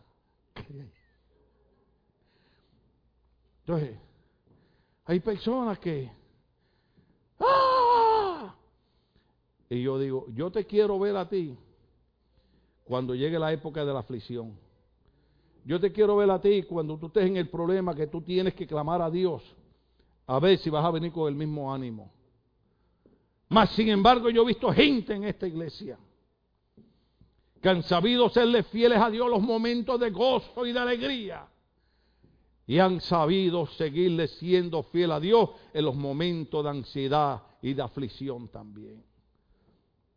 [3.61, 3.99] Entonces,
[5.07, 6.11] hay personas que...
[7.38, 8.54] ¡Ah!
[9.70, 11.57] Y yo digo, yo te quiero ver a ti
[12.84, 14.59] cuando llegue la época de la aflicción.
[15.64, 18.54] Yo te quiero ver a ti cuando tú estés en el problema que tú tienes
[18.54, 19.42] que clamar a Dios.
[20.26, 22.12] A ver si vas a venir con el mismo ánimo.
[23.48, 25.98] Mas, sin embargo, yo he visto gente en esta iglesia
[27.61, 31.46] que han sabido serle fieles a Dios los momentos de gozo y de alegría.
[32.67, 37.83] Y han sabido seguirle siendo fiel a Dios en los momentos de ansiedad y de
[37.83, 39.05] aflicción también.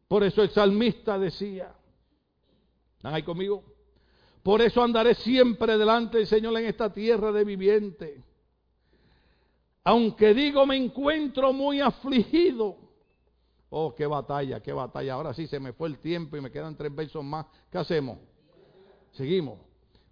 [0.08, 1.72] Por eso el salmista decía,
[2.98, 3.64] ¿están ahí conmigo?
[4.42, 8.24] Por eso andaré siempre delante del Señor en esta tierra de viviente.
[9.84, 12.78] Aunque digo me encuentro muy afligido.
[13.70, 15.14] Oh, qué batalla, qué batalla.
[15.14, 17.46] Ahora sí se me fue el tiempo y me quedan tres versos más.
[17.72, 18.18] ¿Qué hacemos?
[19.12, 19.69] Seguimos.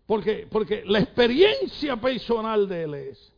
[0.07, 3.33] Porque, porque la experiencia personal de él es,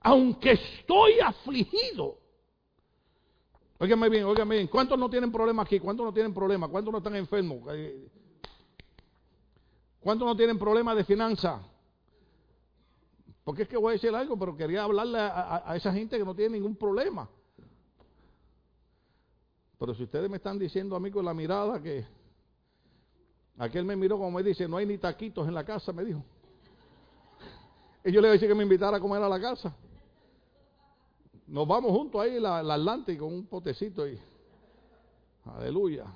[0.00, 2.18] aunque estoy afligido,
[3.78, 5.78] óigame bien, óigame bien, ¿cuántos no tienen problemas aquí?
[5.78, 6.70] ¿Cuántos no tienen problemas?
[6.70, 7.62] ¿Cuántos no están enfermos?
[7.72, 8.08] Eh,
[10.00, 11.62] ¿Cuántos no tienen problemas de finanzas?
[13.44, 16.34] Porque es que voy a decir algo, pero quería hablarle a, esa gente que no
[16.34, 17.28] tiene ningún problema.
[19.78, 22.04] Pero si ustedes me están diciendo a mí con la mirada que
[23.60, 26.24] aquel me miró como me dice, no hay ni taquitos en la casa, me dijo.
[28.04, 29.76] Y yo le dije que me invitara a comer a la casa.
[31.46, 34.18] Nos vamos juntos ahí, la Atlántico, un potecito y.
[35.44, 36.06] Aleluya.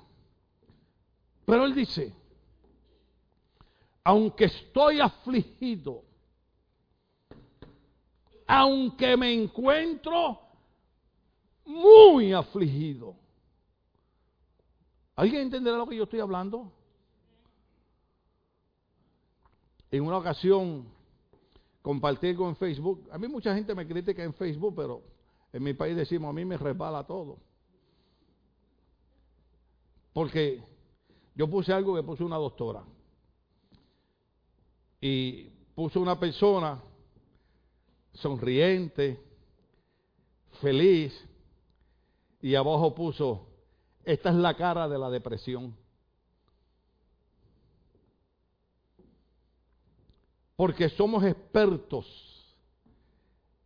[1.45, 2.11] Pero él dice,
[4.03, 6.03] aunque estoy afligido,
[8.47, 10.39] aunque me encuentro
[11.65, 13.15] muy afligido.
[15.15, 16.71] ¿Alguien entenderá lo que yo estoy hablando?
[19.95, 20.85] En una ocasión
[21.81, 23.07] compartí algo en Facebook.
[23.11, 25.01] A mí mucha gente me critica en Facebook, pero
[25.53, 27.37] en mi país decimos, a mí me resbala todo.
[30.11, 30.61] Porque
[31.33, 32.83] yo puse algo que puse una doctora
[34.99, 36.81] y puso una persona
[38.13, 39.17] sonriente,
[40.59, 41.13] feliz,
[42.41, 43.47] y abajo puso,
[44.03, 45.73] esta es la cara de la depresión.
[50.55, 52.05] Porque somos expertos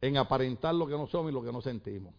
[0.01, 2.13] en aparentar lo que no somos y lo que no sentimos.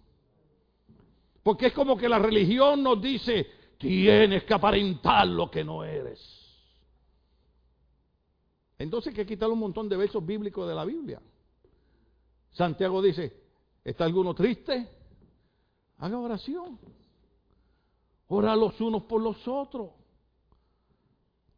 [1.42, 3.46] Porque es como que la religión nos dice,
[3.78, 6.20] tienes que aparentar lo que no eres.
[8.78, 11.20] Entonces hay que un montón de versos bíblicos de la Biblia.
[12.52, 13.32] Santiago dice,
[13.84, 14.88] ¿está alguno triste?
[15.98, 16.78] Haga oración.
[18.28, 19.90] Ora los unos por los otros.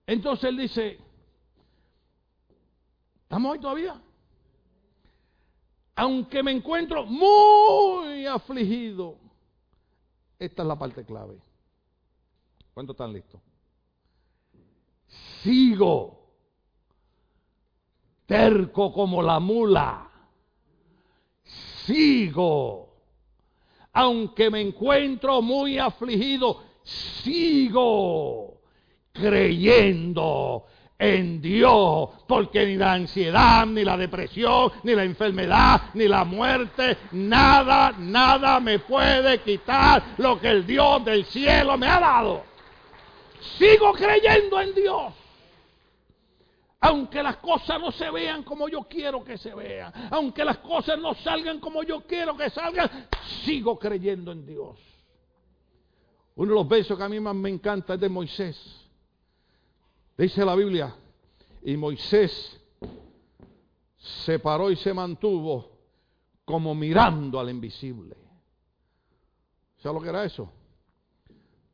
[0.06, 0.98] Entonces él dice,
[3.32, 3.98] ¿estamos ahí todavía?
[5.96, 9.16] Aunque me encuentro muy afligido,
[10.38, 11.38] esta es la parte clave.
[12.74, 13.40] ¿Cuántos están listos?
[15.42, 16.20] Sigo
[18.26, 20.10] terco como la mula.
[21.86, 22.90] Sigo.
[23.94, 28.60] Aunque me encuentro muy afligido, sigo
[29.10, 30.66] creyendo
[31.02, 36.96] en Dios, porque ni la ansiedad, ni la depresión, ni la enfermedad, ni la muerte,
[37.10, 42.44] nada, nada me puede quitar lo que el Dios del cielo me ha dado.
[43.58, 45.12] Sigo creyendo en Dios
[46.84, 50.98] aunque las cosas no se vean como yo quiero que se vean, aunque las cosas
[50.98, 53.06] no salgan como yo quiero que salgan,
[53.44, 54.76] sigo creyendo en Dios.
[56.34, 58.81] Uno de los versos que a mí más me encanta es de Moisés.
[60.16, 60.94] Dice la Biblia,
[61.64, 62.60] y Moisés
[63.96, 65.70] se paró y se mantuvo
[66.44, 68.16] como mirando al invisible.
[69.78, 70.50] ¿Sabes lo que era eso?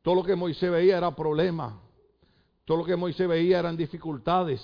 [0.01, 1.81] Todo lo que Moisés veía era problema.
[2.65, 4.61] Todo lo que Moisés veía eran dificultades.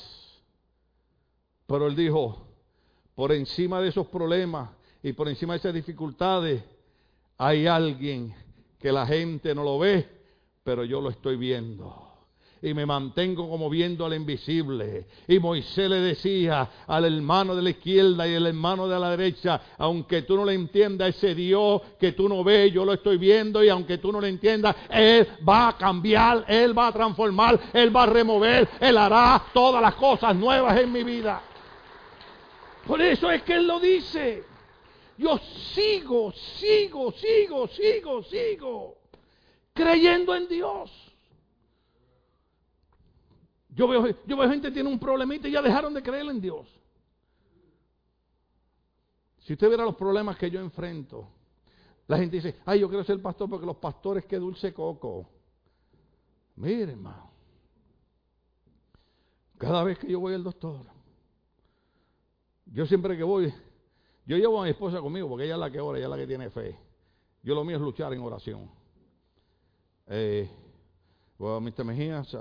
[1.68, 2.48] Pero él dijo,
[3.14, 4.70] por encima de esos problemas
[5.04, 6.64] y por encima de esas dificultades,
[7.38, 8.34] hay alguien
[8.80, 10.08] que la gente no lo ve,
[10.64, 12.05] pero yo lo estoy viendo
[12.66, 15.06] y me mantengo como viendo al invisible.
[15.28, 19.62] Y Moisés le decía al hermano de la izquierda y al hermano de la derecha,
[19.78, 23.64] aunque tú no le entiendas ese Dios que tú no ves, yo lo estoy viendo
[23.64, 27.96] y aunque tú no lo entiendas, Él va a cambiar, Él va a transformar, Él
[27.96, 31.42] va a remover, Él hará todas las cosas nuevas en mi vida.
[32.88, 34.44] Por eso es que Él lo dice.
[35.18, 35.40] Yo
[35.74, 38.96] sigo, sigo, sigo, sigo, sigo
[39.76, 41.05] creyendo en Dios.
[43.76, 46.40] Yo veo, yo veo gente que tiene un problemita y ya dejaron de creer en
[46.40, 46.66] Dios.
[49.40, 51.28] Si usted viera los problemas que yo enfrento,
[52.08, 55.30] la gente dice, ay, yo quiero ser pastor porque los pastores que dulce coco.
[56.56, 57.32] Mire, hermano.
[59.58, 60.86] Cada vez que yo voy al doctor,
[62.66, 63.54] yo siempre que voy,
[64.26, 66.18] yo llevo a mi esposa conmigo porque ella es la que ora, ella es la
[66.18, 66.78] que tiene fe.
[67.44, 68.70] Yo lo mío es luchar en oración.
[70.08, 70.50] Eh,
[71.38, 71.84] Mr.
[71.84, 72.36] Mejías,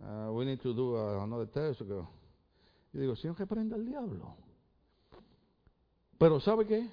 [0.00, 1.80] uh, we need to do another test.
[2.92, 4.34] Y digo, Señor, que prenda el diablo.
[6.18, 6.88] Pero ¿sabe qué?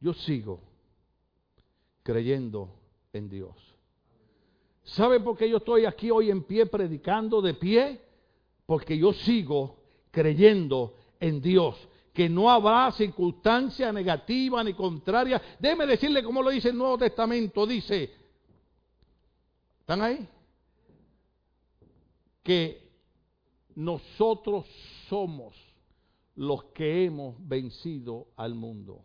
[0.00, 0.60] Yo sigo
[2.02, 2.68] creyendo
[3.12, 3.54] en Dios.
[4.82, 8.00] ¿Sabe por qué yo estoy aquí hoy en pie predicando de pie?
[8.66, 9.76] Porque yo sigo
[10.10, 15.40] creyendo en Dios que no habrá circunstancia negativa ni contraria.
[15.58, 17.66] Déjeme decirle cómo lo dice el Nuevo Testamento.
[17.66, 18.10] Dice,
[19.80, 20.28] ¿están ahí?
[22.44, 22.88] Que
[23.74, 24.66] nosotros
[25.08, 25.56] somos
[26.36, 29.04] los que hemos vencido al mundo.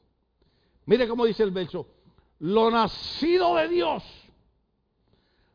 [0.86, 1.88] Mire cómo dice el verso.
[2.40, 4.04] Lo nacido de Dios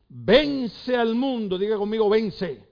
[0.09, 1.57] vence al mundo.
[1.57, 2.63] Diga conmigo, vence.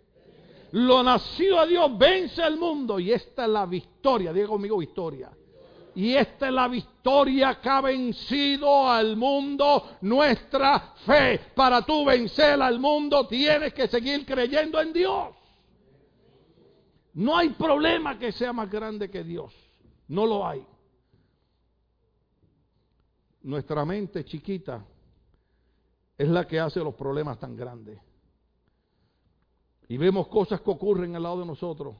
[0.71, 5.31] Lo nacido a Dios vence al mundo y esta es la victoria, diga conmigo victoria.
[5.95, 11.39] Y esta es la victoria que ha vencido al mundo, nuestra fe.
[11.55, 15.35] Para tú vencer al mundo tienes que seguir creyendo en Dios.
[17.13, 19.53] No hay problema que sea más grande que Dios.
[20.07, 20.65] No lo hay.
[23.43, 24.83] Nuestra mente chiquita
[26.17, 27.99] es la que hace los problemas tan grandes
[29.87, 31.95] y vemos cosas que ocurren al lado de nosotros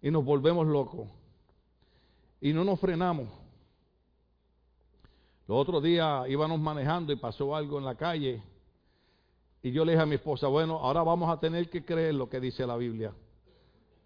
[0.00, 1.08] y nos volvemos locos
[2.40, 3.28] y no nos frenamos.
[5.46, 8.42] Los otros días íbamos manejando y pasó algo en la calle
[9.62, 12.28] y yo le dije a mi esposa, bueno, ahora vamos a tener que creer lo
[12.28, 13.12] que dice la Biblia,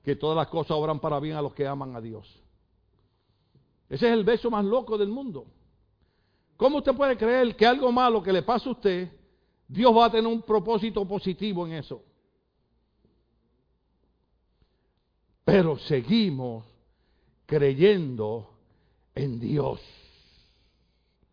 [0.03, 2.41] que todas las cosas obran para bien a los que aman a Dios.
[3.89, 5.47] Ese es el beso más loco del mundo.
[6.57, 9.11] ¿Cómo usted puede creer que algo malo que le pasa a usted,
[9.67, 12.03] Dios va a tener un propósito positivo en eso?
[15.45, 16.65] pero seguimos
[17.47, 18.51] creyendo
[19.15, 19.81] en Dios.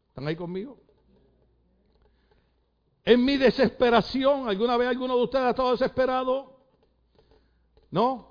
[0.10, 0.78] ¿Están ahí conmigo?
[3.06, 6.60] En mi desesperación, ¿alguna vez alguno de ustedes ha estado desesperado?
[7.90, 8.30] ¿No?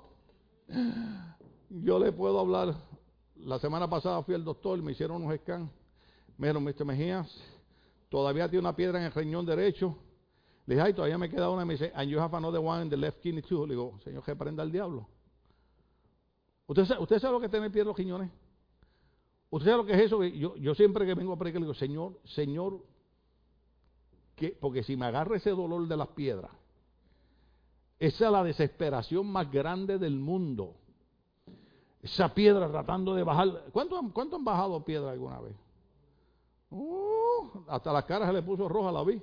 [1.69, 2.75] Yo le puedo hablar.
[3.35, 5.69] La semana pasada fui al doctor, me hicieron unos scans.
[6.37, 6.85] Me dijeron, Mr.
[6.85, 7.29] Mejías,
[8.09, 9.97] todavía tiene una piedra en el riñón derecho.
[10.65, 11.65] Le dije, ay, todavía me queda una.
[11.65, 13.65] Me dice, and you have another one in the left kidney too.
[13.65, 15.07] Le digo, Señor, que prenda el diablo.
[16.69, 18.29] ¿Usted sabe, lo que es tener pie en los quiñones?
[19.49, 20.23] ¿Usted sabe lo que es eso?
[20.23, 22.85] Yo, yo siempre que vengo a predicar, le digo, Señor, Señor,
[24.35, 26.51] que, porque si me agarra ese dolor de las piedras,
[27.97, 30.75] esa es la desesperación más grande del mundo.
[32.03, 33.65] Esa piedra tratando de bajar.
[33.73, 35.55] ¿Cuánto, cuánto han bajado piedra alguna vez?
[36.69, 39.19] Uh, hasta la cara se le puso roja, la vi.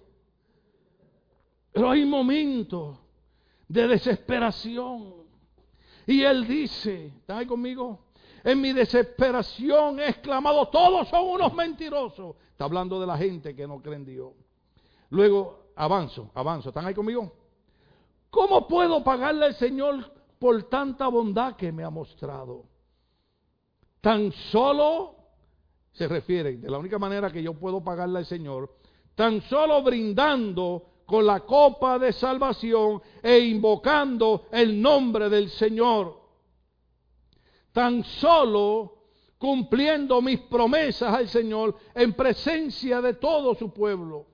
[1.71, 2.99] Pero hay momentos
[3.69, 5.26] de desesperación.
[6.07, 7.99] Y él dice, ¿están ahí conmigo?
[8.45, 12.37] En mi desesperación he exclamado, todos son unos mentirosos.
[12.53, 14.33] Está hablando de la gente que no cree en Dios.
[15.11, 16.69] Luego avanzo, avanzo.
[16.69, 17.33] ¿Están ahí conmigo?
[18.31, 22.65] ¿Cómo puedo pagarle al Señor por tanta bondad que me ha mostrado?
[24.01, 25.17] Tan solo,
[25.93, 28.77] se refiere, de la única manera que yo puedo pagarle al Señor,
[29.17, 36.21] tan solo brindando con la copa de salvación e invocando el nombre del Señor.
[37.73, 38.97] Tan solo
[39.39, 44.27] cumpliendo mis promesas al Señor en presencia de todo su pueblo.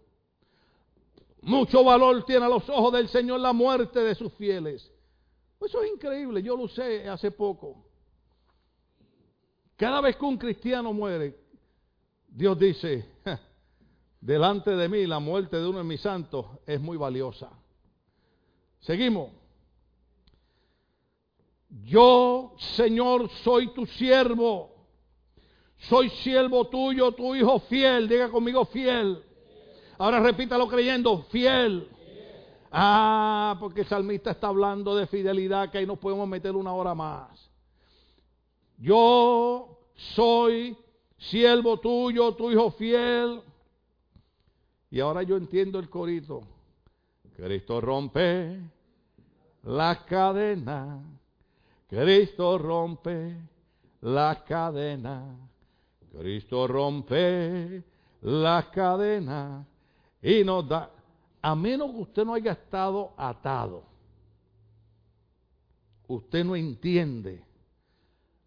[1.43, 4.91] Mucho valor tiene a los ojos del Señor la muerte de sus fieles.
[5.61, 7.85] Eso es increíble, yo lo sé hace poco.
[9.77, 11.37] Cada vez que un cristiano muere,
[12.29, 13.07] Dios dice,
[14.23, 17.51] delante de mí la muerte de uno de mis santos es muy valiosa.
[18.81, 19.31] Seguimos.
[21.85, 24.71] Yo, Señor, soy tu siervo.
[25.89, 28.09] soy siervo tuyo, tu hijo fiel.
[28.09, 29.23] Diga conmigo fiel.
[29.99, 31.89] Ahora repítalo creyendo, fiel.
[32.71, 36.95] Ah, porque el salmista está hablando de fidelidad que ahí nos podemos meter una hora
[36.95, 37.51] más.
[38.79, 39.81] Yo
[40.15, 40.77] soy
[41.19, 43.43] siervo tuyo, tu hijo fiel.
[44.93, 46.43] Y ahora yo entiendo el corito.
[47.35, 48.61] Cristo rompe
[49.65, 51.03] la cadena.
[51.89, 53.37] Cristo rompe
[54.03, 55.35] la cadena.
[56.13, 57.83] Cristo rompe
[58.21, 59.67] la cadena
[60.21, 60.91] y nos da,
[61.41, 63.83] a menos que usted no haya estado atado,
[66.07, 67.43] usted no entiende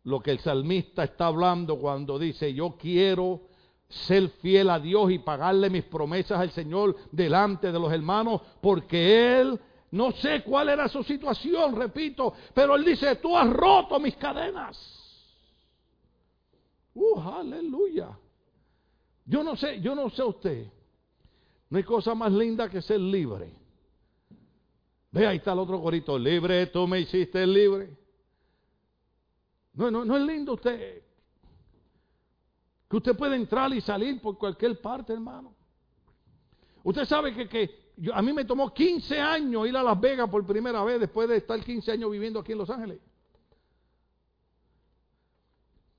[0.04, 3.55] lo que el salmista está hablando cuando dice, yo quiero
[3.88, 9.40] ser fiel a Dios y pagarle mis promesas al Señor delante de los hermanos, porque
[9.40, 9.60] Él,
[9.92, 14.96] no sé cuál era su situación, repito, pero Él dice, tú has roto mis cadenas.
[16.94, 18.18] Uh, aleluya.
[19.26, 20.68] Yo no sé, yo no sé usted.
[21.70, 23.54] No hay cosa más linda que ser libre.
[25.12, 26.18] Ve, ahí está el otro corito.
[26.20, 27.90] Libre, tú me hiciste libre.
[29.74, 31.05] No, no, no es lindo usted.
[32.90, 35.54] Que usted puede entrar y salir por cualquier parte, hermano.
[36.84, 40.46] Usted sabe que, que a mí me tomó 15 años ir a Las Vegas por
[40.46, 43.00] primera vez después de estar 15 años viviendo aquí en Los Ángeles.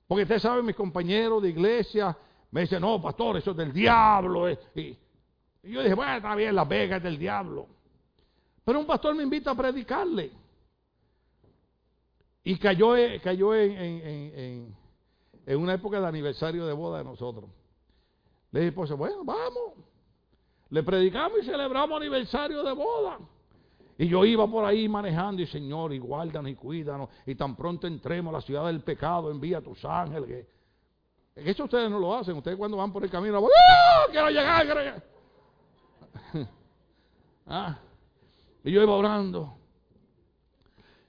[0.07, 2.17] Porque usted sabe, mis compañeros de iglesia
[2.51, 4.47] me dicen, no, pastor, eso es del diablo.
[4.47, 4.57] Eh".
[4.75, 4.97] Y,
[5.69, 7.67] yo dije, bueno, está bien, Las Vegas es del diablo.
[8.63, 10.31] Pero un pastor me invita a predicarle.
[12.43, 14.01] Y cayó, cayó en, en,
[14.39, 14.75] en,
[15.55, 17.49] una época de aniversario de boda de nosotros.
[18.51, 19.73] Le dije, pues bueno, vamos.
[20.69, 23.19] Le predicamos y celebramos aniversario de boda.
[23.97, 27.09] Y yo iba por ahí manejando y Señor, y guárdanos y cuídanos.
[27.25, 30.45] Y tan pronto entremos a la ciudad del pecado, envía a tus ángeles.
[31.35, 32.35] Eso ustedes no lo hacen.
[32.35, 34.05] Ustedes cuando van por el camino, ¡Ah!
[34.11, 35.03] quiero llegar, quiero llegar.
[37.49, 37.79] Ah,
[38.61, 39.53] y yo iba orando.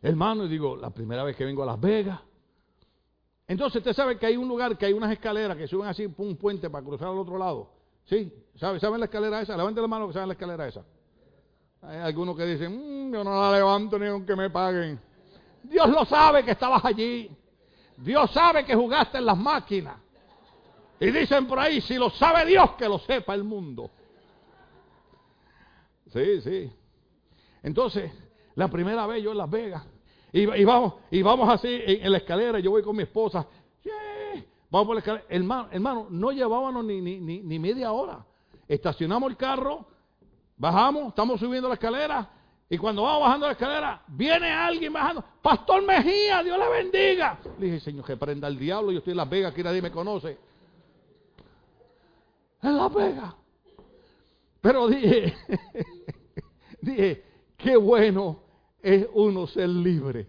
[0.00, 2.20] Hermano, y digo, la primera vez que vengo a Las Vegas.
[3.48, 6.36] Entonces, usted sabe que hay un lugar que hay unas escaleras que suben así un
[6.36, 7.70] puente para cruzar al otro lado.
[8.04, 8.30] ¿Sí?
[8.56, 9.56] ¿Saben, ¿Saben la escalera esa?
[9.56, 10.84] Levanten la mano que saben la escalera esa.
[11.80, 15.00] Hay algunos que dicen, mm, yo no la levanto ni aunque me paguen.
[15.62, 17.30] Dios lo sabe que estabas allí.
[17.96, 19.96] Dios sabe que jugaste en las máquinas.
[21.00, 23.90] Y dicen por ahí, si lo sabe Dios, que lo sepa el mundo.
[26.12, 26.72] Sí, sí.
[27.62, 28.12] Entonces,
[28.56, 29.84] la primera vez yo en Las Vegas,
[30.42, 33.46] y, vamos, y vamos así en, la escalera, yo voy con mi esposa,
[34.70, 35.24] vamos por la escalera.
[35.28, 38.24] Hermano, hermano no llevábamos ni, ni, ni media hora.
[38.66, 39.86] Estacionamos el carro,
[40.56, 42.30] bajamos, estamos subiendo la escalera,
[42.70, 45.24] y cuando vamos bajando la escalera, viene alguien bajando.
[45.40, 47.38] Pastor Mejía, Dios le bendiga.
[47.58, 48.92] Le dije, Señor, que prenda el diablo.
[48.92, 50.38] Yo estoy en Las Vegas, aquí nadie me conoce.
[52.62, 53.34] En Las Vegas.
[54.60, 55.34] Pero dije,
[56.82, 57.24] dije,
[57.56, 58.47] qué bueno
[58.82, 60.28] es uno ser libre.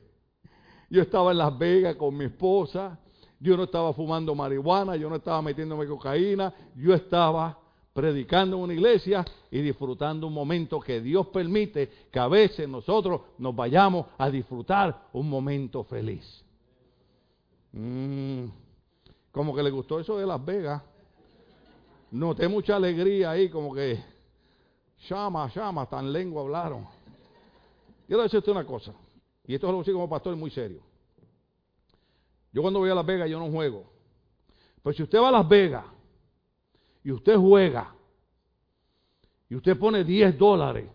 [0.89, 2.99] Yo estaba en Las Vegas con mi esposa.
[3.39, 4.95] Yo no estaba fumando marihuana.
[4.95, 6.53] Yo no estaba metiéndome cocaína.
[6.75, 7.57] Yo estaba
[7.93, 13.21] predicando en una iglesia y disfrutando un momento que Dios permite que a veces nosotros
[13.37, 16.43] nos vayamos a disfrutar un momento feliz.
[17.71, 18.45] Mm,
[19.31, 20.81] como que le gustó eso de Las Vegas.
[22.11, 24.03] Noté mucha alegría ahí, como que
[25.07, 26.87] llama, llama, tan lengua hablaron.
[28.09, 28.91] Quiero decirte una cosa,
[29.45, 30.81] y esto es lo que como pastor muy serio.
[32.51, 33.87] Yo cuando voy a Las Vegas yo no juego.
[34.81, 35.85] Pero si usted va a Las Vegas
[37.03, 37.93] y usted juega
[39.47, 40.89] y usted pone 10 dólares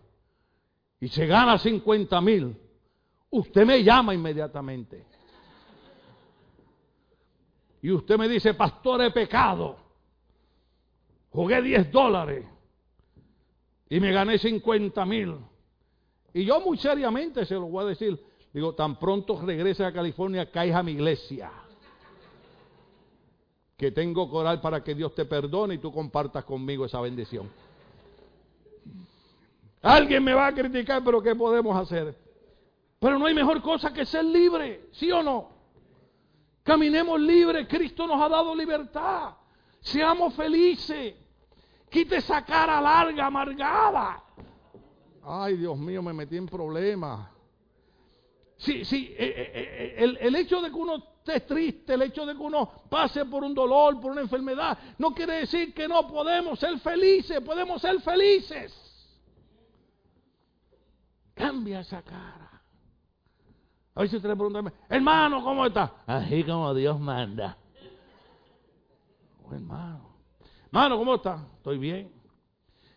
[0.99, 2.57] y se gana 50 mil,
[3.31, 5.07] usted me llama inmediatamente.
[7.81, 9.77] Y usted me dice, pastor, he pecado.
[11.31, 12.45] Jugué 10 dólares
[13.89, 15.54] y me gané 50 mil.
[16.35, 18.23] Y yo muy seriamente se lo voy a decir.
[18.53, 21.51] Digo, tan pronto regrese a California, caiga a mi iglesia
[23.77, 27.51] que tengo coral para que Dios te perdone y tú compartas conmigo esa bendición.
[29.83, 32.17] Alguien me va a criticar, pero ¿qué podemos hacer?
[32.99, 35.51] Pero no hay mejor cosa que ser libre, ¿sí o no?
[36.63, 39.35] Caminemos libres, Cristo nos ha dado libertad.
[39.81, 41.15] Seamos felices.
[41.91, 44.25] Quite esa cara larga, amargada.
[45.27, 47.29] Ay, Dios mío, me metí en problemas.
[48.57, 52.25] Sí, sí, eh, eh, eh, el, el hecho de que uno esté triste, el hecho
[52.25, 56.07] de que uno pase por un dolor, por una enfermedad, no quiere decir que no
[56.07, 58.73] podemos ser felices, podemos ser felices.
[61.35, 62.63] Cambia esa cara.
[63.95, 66.03] A ver si usted le pregunta, hermano, ¿cómo está?
[66.07, 67.57] Así como Dios manda.
[69.45, 70.17] Oh, hermano.
[70.67, 71.47] Hermano, ¿cómo está?
[71.57, 72.13] Estoy bien.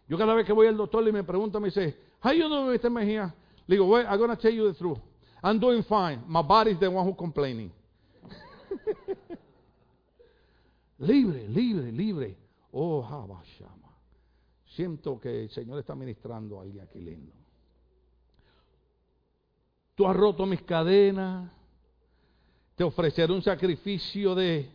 [0.07, 3.31] Yo cada vez que voy al doctor y me pregunta, me dice, how you doing?
[3.67, 4.99] Le digo, well, I'm going to tell you the truth.
[5.43, 6.23] I'm doing fine.
[6.27, 7.71] My body's the one who's complaining.
[10.99, 12.35] libre, libre, libre.
[12.73, 13.93] Oh, Habashama.
[14.75, 17.33] Siento que el Señor está ministrando a alguien aquí lindo.
[19.95, 21.51] Tú has roto mis cadenas.
[22.75, 24.69] Te ofreceré un sacrificio de...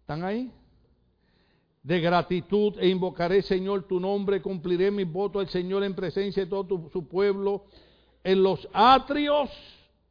[0.00, 0.50] ¿Están ahí?
[1.82, 4.42] De gratitud e invocaré, Señor, tu nombre.
[4.42, 7.64] Cumpliré mis votos al Señor en presencia de todo su pueblo.
[8.22, 9.50] En los atrios.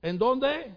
[0.01, 0.75] ¿En dónde?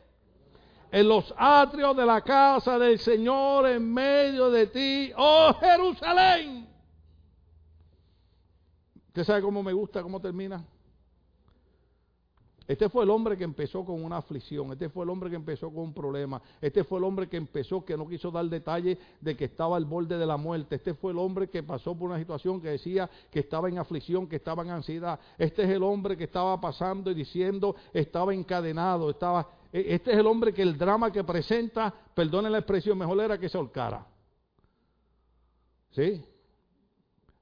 [0.93, 5.13] En los atrios de la casa del Señor en medio de ti.
[5.17, 6.69] Oh Jerusalén.
[9.09, 10.65] ¿Usted sabe cómo me gusta, cómo termina?
[12.71, 15.71] Este fue el hombre que empezó con una aflicción, este fue el hombre que empezó
[15.71, 19.37] con un problema, este fue el hombre que empezó que no quiso dar detalle de
[19.37, 22.21] que estaba al borde de la muerte, este fue el hombre que pasó por una
[22.21, 26.17] situación que decía que estaba en aflicción, que estaba en ansiedad, este es el hombre
[26.17, 30.79] que estaba pasando y diciendo estaba encadenado, estaba, e, este es el hombre que el
[30.79, 34.07] drama que presenta, perdone la expresión, mejor era que se holcara.
[35.91, 36.25] ¿Sí?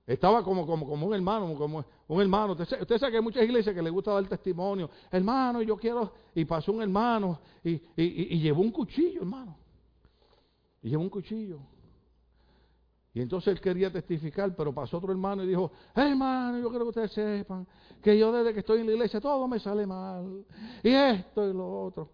[0.07, 2.55] Estaba como, como, como un hermano, como un hermano.
[2.55, 4.91] Usted, sabe que hay muchas iglesias que le gusta dar testimonio.
[5.11, 6.13] Hermano, yo quiero.
[6.35, 9.57] Y pasó un hermano y, y, llevó un cuchillo, hermano.
[10.83, 11.61] Y llevó un cuchillo.
[13.13, 16.89] Y entonces él quería testificar, pero pasó otro hermano y dijo, hermano, yo quiero que
[16.91, 17.67] ustedes sepan
[18.03, 20.45] que yo desde que estoy en la iglesia todo me sale mal.
[20.83, 22.11] Y esto y lo otro.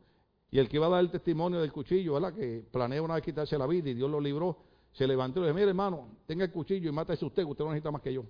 [0.50, 2.32] Y el que iba a dar el testimonio del cuchillo, ¿verdad?
[2.32, 4.56] Que planea una vez quitarse la vida y Dios lo libró
[4.94, 7.70] se levantó y le dijo, mire hermano, tenga el cuchillo y mátese usted, usted no
[7.70, 8.24] necesita más que yo.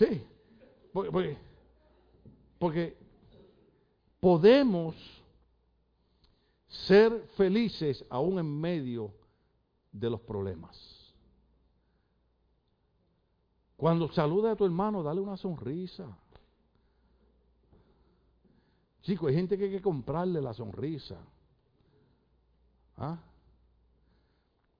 [0.00, 0.26] Sí,
[0.94, 1.36] porque,
[2.58, 2.96] porque
[4.18, 4.96] podemos
[6.68, 9.12] ser felices aún en medio
[9.92, 10.74] de los problemas.
[13.76, 16.06] Cuando saluda a tu hermano, dale una sonrisa.
[19.02, 21.18] Chico, hay gente que hay que comprarle la sonrisa.
[22.96, 23.18] ¿Ah?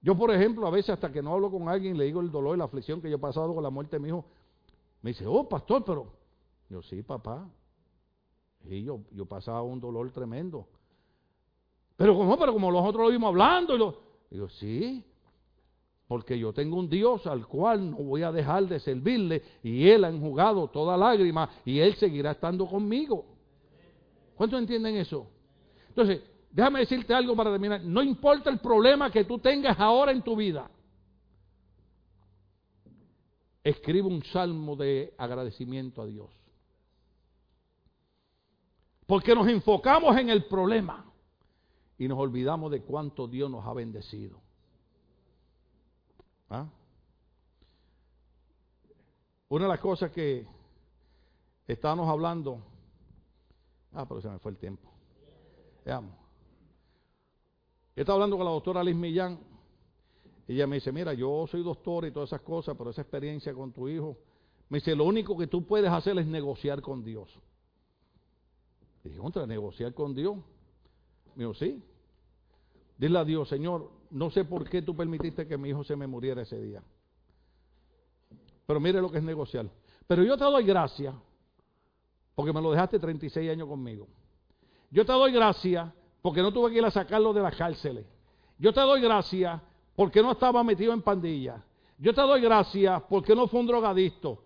[0.01, 2.57] Yo, por ejemplo, a veces hasta que no hablo con alguien, le digo el dolor
[2.57, 4.25] y la aflicción que yo he pasado con la muerte de mi hijo,
[5.03, 6.12] me dice, oh, pastor, pero
[6.68, 7.48] yo sí, papá.
[8.64, 10.66] Y yo, yo pasaba un dolor tremendo.
[11.96, 15.05] Pero como, pero como los otros lo vimos hablando, y lo, digo, sí,
[16.07, 20.05] porque yo tengo un Dios al cual no voy a dejar de servirle y Él
[20.05, 23.24] ha enjugado toda lágrima y Él seguirá estando conmigo.
[24.36, 25.26] ¿Cuántos entienden eso?
[25.88, 27.82] Entonces, Déjame decirte algo para terminar.
[27.82, 30.68] No importa el problema que tú tengas ahora en tu vida.
[33.62, 36.30] Escribe un salmo de agradecimiento a Dios.
[39.06, 41.04] Porque nos enfocamos en el problema
[41.98, 44.40] y nos olvidamos de cuánto Dios nos ha bendecido.
[46.48, 46.66] ¿Ah?
[49.48, 50.46] Una de las cosas que
[51.66, 52.62] estábamos hablando,
[53.92, 54.88] ah, pero se me fue el tiempo.
[55.84, 56.14] Veamos.
[57.96, 59.49] Yo estaba hablando con la doctora Liz Millán.
[60.51, 63.72] Ella me dice, mira, yo soy doctora y todas esas cosas, pero esa experiencia con
[63.72, 64.18] tu hijo,
[64.68, 67.38] me dice, lo único que tú puedes hacer es negociar con Dios.
[69.05, 70.38] dije, contra, negociar con Dios.
[71.37, 71.80] Me dijo, sí.
[72.99, 76.08] Dile a Dios, Señor, no sé por qué tú permitiste que mi hijo se me
[76.08, 76.83] muriera ese día.
[78.66, 79.70] Pero mire lo que es negociar.
[80.08, 81.14] Pero yo te doy gracias,
[82.34, 84.08] porque me lo dejaste 36 años conmigo.
[84.91, 88.04] Yo te doy gracias porque no tuve que ir a sacarlo de las cárceles.
[88.58, 89.62] Yo te doy gracias
[90.01, 91.61] porque no estaba metido en pandillas.
[91.99, 94.43] Yo te doy gracias porque no fue un drogadicto.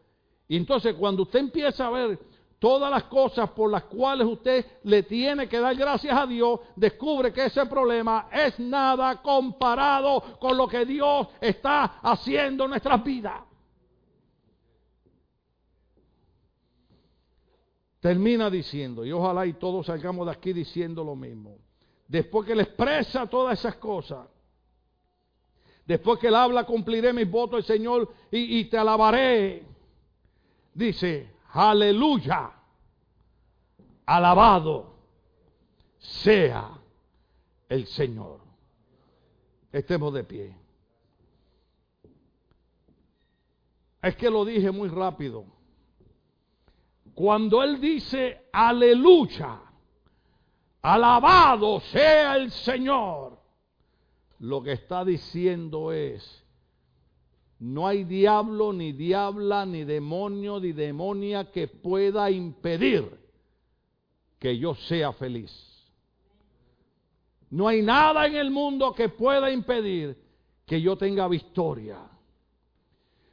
[0.48, 2.18] Y entonces cuando usted empieza a ver
[2.58, 7.32] todas las cosas por las cuales usted le tiene que dar gracias a Dios, descubre
[7.32, 13.40] que ese problema es nada comparado con lo que Dios está haciendo en nuestras vidas.
[18.00, 21.58] Termina diciendo, y ojalá y todos salgamos de aquí diciendo lo mismo.
[22.08, 24.33] Después que le expresa todas esas cosas,
[25.86, 29.64] después que él habla, cumpliré mis votos, el Señor, y, y te alabaré.
[30.72, 32.50] Dice, aleluya,
[34.06, 34.94] alabado
[35.98, 36.78] sea
[37.68, 38.40] el Señor.
[39.72, 40.56] Estemos de pie.
[44.02, 45.46] Es que lo dije muy rápido.
[47.14, 49.60] Cuando Él dice aleluya,
[50.82, 53.33] alabado sea el Señor,
[54.38, 56.44] lo que está diciendo es,
[57.58, 63.18] no hay diablo, ni diabla, ni demonio, ni demonia que pueda impedir
[64.38, 65.50] que yo sea feliz.
[67.50, 70.18] No hay nada en el mundo que pueda impedir
[70.66, 71.98] que yo tenga victoria.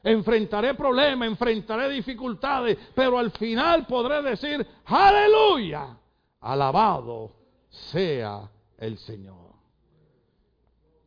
[0.03, 5.97] Enfrentaré problemas, enfrentaré dificultades, pero al final podré decir, aleluya,
[6.39, 7.31] alabado
[7.69, 9.50] sea el Señor.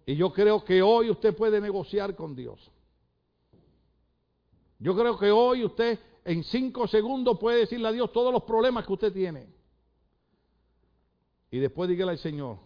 [0.06, 2.70] Y yo creo que hoy usted puede negociar con Dios.
[4.78, 8.86] Yo creo que hoy usted en cinco segundos puede decirle a Dios todos los problemas
[8.86, 9.48] que usted tiene.
[11.51, 12.59] Y después dígale al Señor,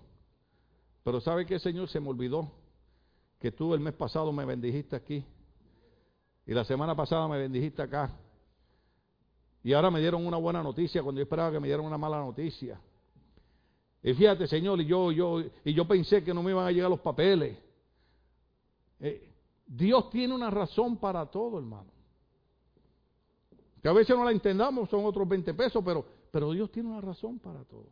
[1.04, 1.88] pero ¿sabe qué, Señor?
[1.88, 2.50] Se me olvidó
[3.38, 5.24] que tú el mes pasado me bendijiste aquí.
[6.46, 8.10] Y la semana pasada me bendijiste acá.
[9.62, 12.18] Y ahora me dieron una buena noticia cuando yo esperaba que me dieran una mala
[12.18, 12.80] noticia.
[14.02, 16.88] Y fíjate, Señor, y yo, yo, y yo pensé que no me iban a llegar
[16.88, 17.58] los papeles.
[19.00, 19.32] Eh,
[19.66, 21.90] Dios tiene una razón para todo, hermano.
[23.82, 27.00] Que a veces no la entendamos, son otros 20 pesos, pero, pero Dios tiene una
[27.00, 27.86] razón para todo.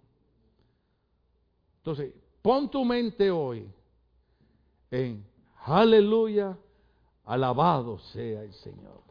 [1.79, 2.13] Entonces,
[2.43, 3.69] pon tu mente hoy
[4.91, 5.25] en
[5.65, 6.57] aleluya,
[7.25, 9.03] alabado sea el Señor.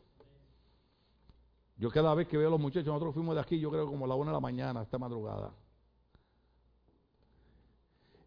[1.77, 4.05] Yo cada vez que veo a los muchachos, nosotros fuimos de aquí, yo creo como
[4.05, 5.53] a la una de la mañana, esta madrugada.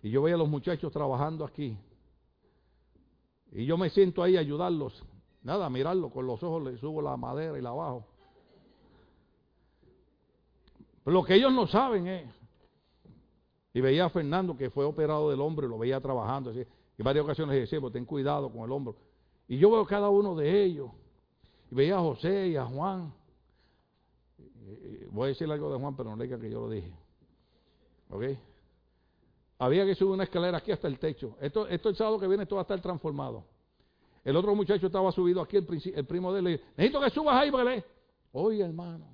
[0.02, 1.76] Y yo veía a los muchachos trabajando aquí.
[3.52, 5.04] Y yo me siento ahí ayudarlos.
[5.42, 8.06] Nada, mirarlo con los ojos, le subo la madera y la bajo.
[11.04, 12.30] Pero lo que ellos no saben es.
[13.72, 16.50] Y veía a Fernando que fue operado del hombro y lo veía trabajando.
[16.50, 16.66] Así,
[16.98, 18.96] y varias ocasiones le decía, pues ten cuidado con el hombro.
[19.46, 20.90] Y yo veo cada uno de ellos.
[21.70, 23.14] Y veía a José y a Juan.
[25.10, 26.92] voy a decir algo de Juan, pero no le diga que yo lo dije.
[28.10, 28.24] ¿Ok?
[29.58, 31.36] Había que subir una escalera aquí hasta el techo.
[31.40, 33.44] Esto, esto el sábado que viene esto va a estar transformado.
[34.24, 37.36] El otro muchacho estaba subido aquí, el, primo de él, le dijo, necesito que subas
[37.36, 37.84] ahí para que
[38.32, 39.06] Oye, hermano.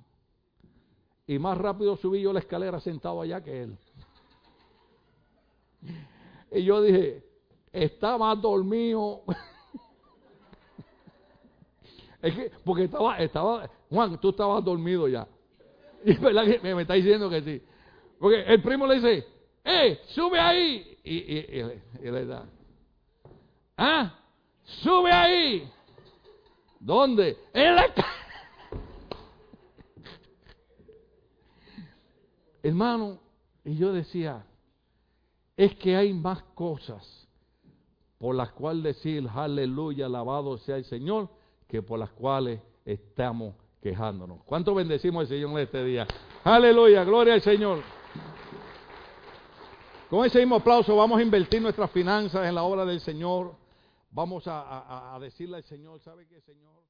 [1.25, 3.77] Y más rápido subí yo la escalera sentado allá que él.
[6.51, 7.23] Y yo dije,
[7.71, 9.23] está más dormido.
[12.21, 15.27] es que, porque estaba, estaba, Juan, tú estabas dormido ya.
[16.05, 17.61] Y es verdad que me, me está diciendo que sí.
[18.19, 19.25] Porque el primo le dice,
[19.65, 20.97] ¡eh, sube ahí!
[21.03, 22.45] Y, y, le da,
[23.77, 24.17] ¡ah,
[24.63, 25.69] sube ahí!
[26.79, 27.37] ¿Dónde?
[27.53, 27.87] En la
[32.63, 33.19] Hermano,
[33.63, 34.45] y yo decía,
[35.57, 37.27] es que hay más cosas
[38.17, 41.29] por las cuales decir aleluya, alabado sea el Señor,
[41.67, 44.43] que por las cuales estamos quejándonos.
[44.45, 46.07] ¿Cuánto bendecimos al Señor en este día?
[46.43, 47.79] Aleluya, gloria al Señor.
[50.09, 53.55] Con ese mismo aplauso vamos a invertir nuestras finanzas en la obra del Señor.
[54.11, 56.83] Vamos a, decirle al Señor, ¿sabe qué, Señor?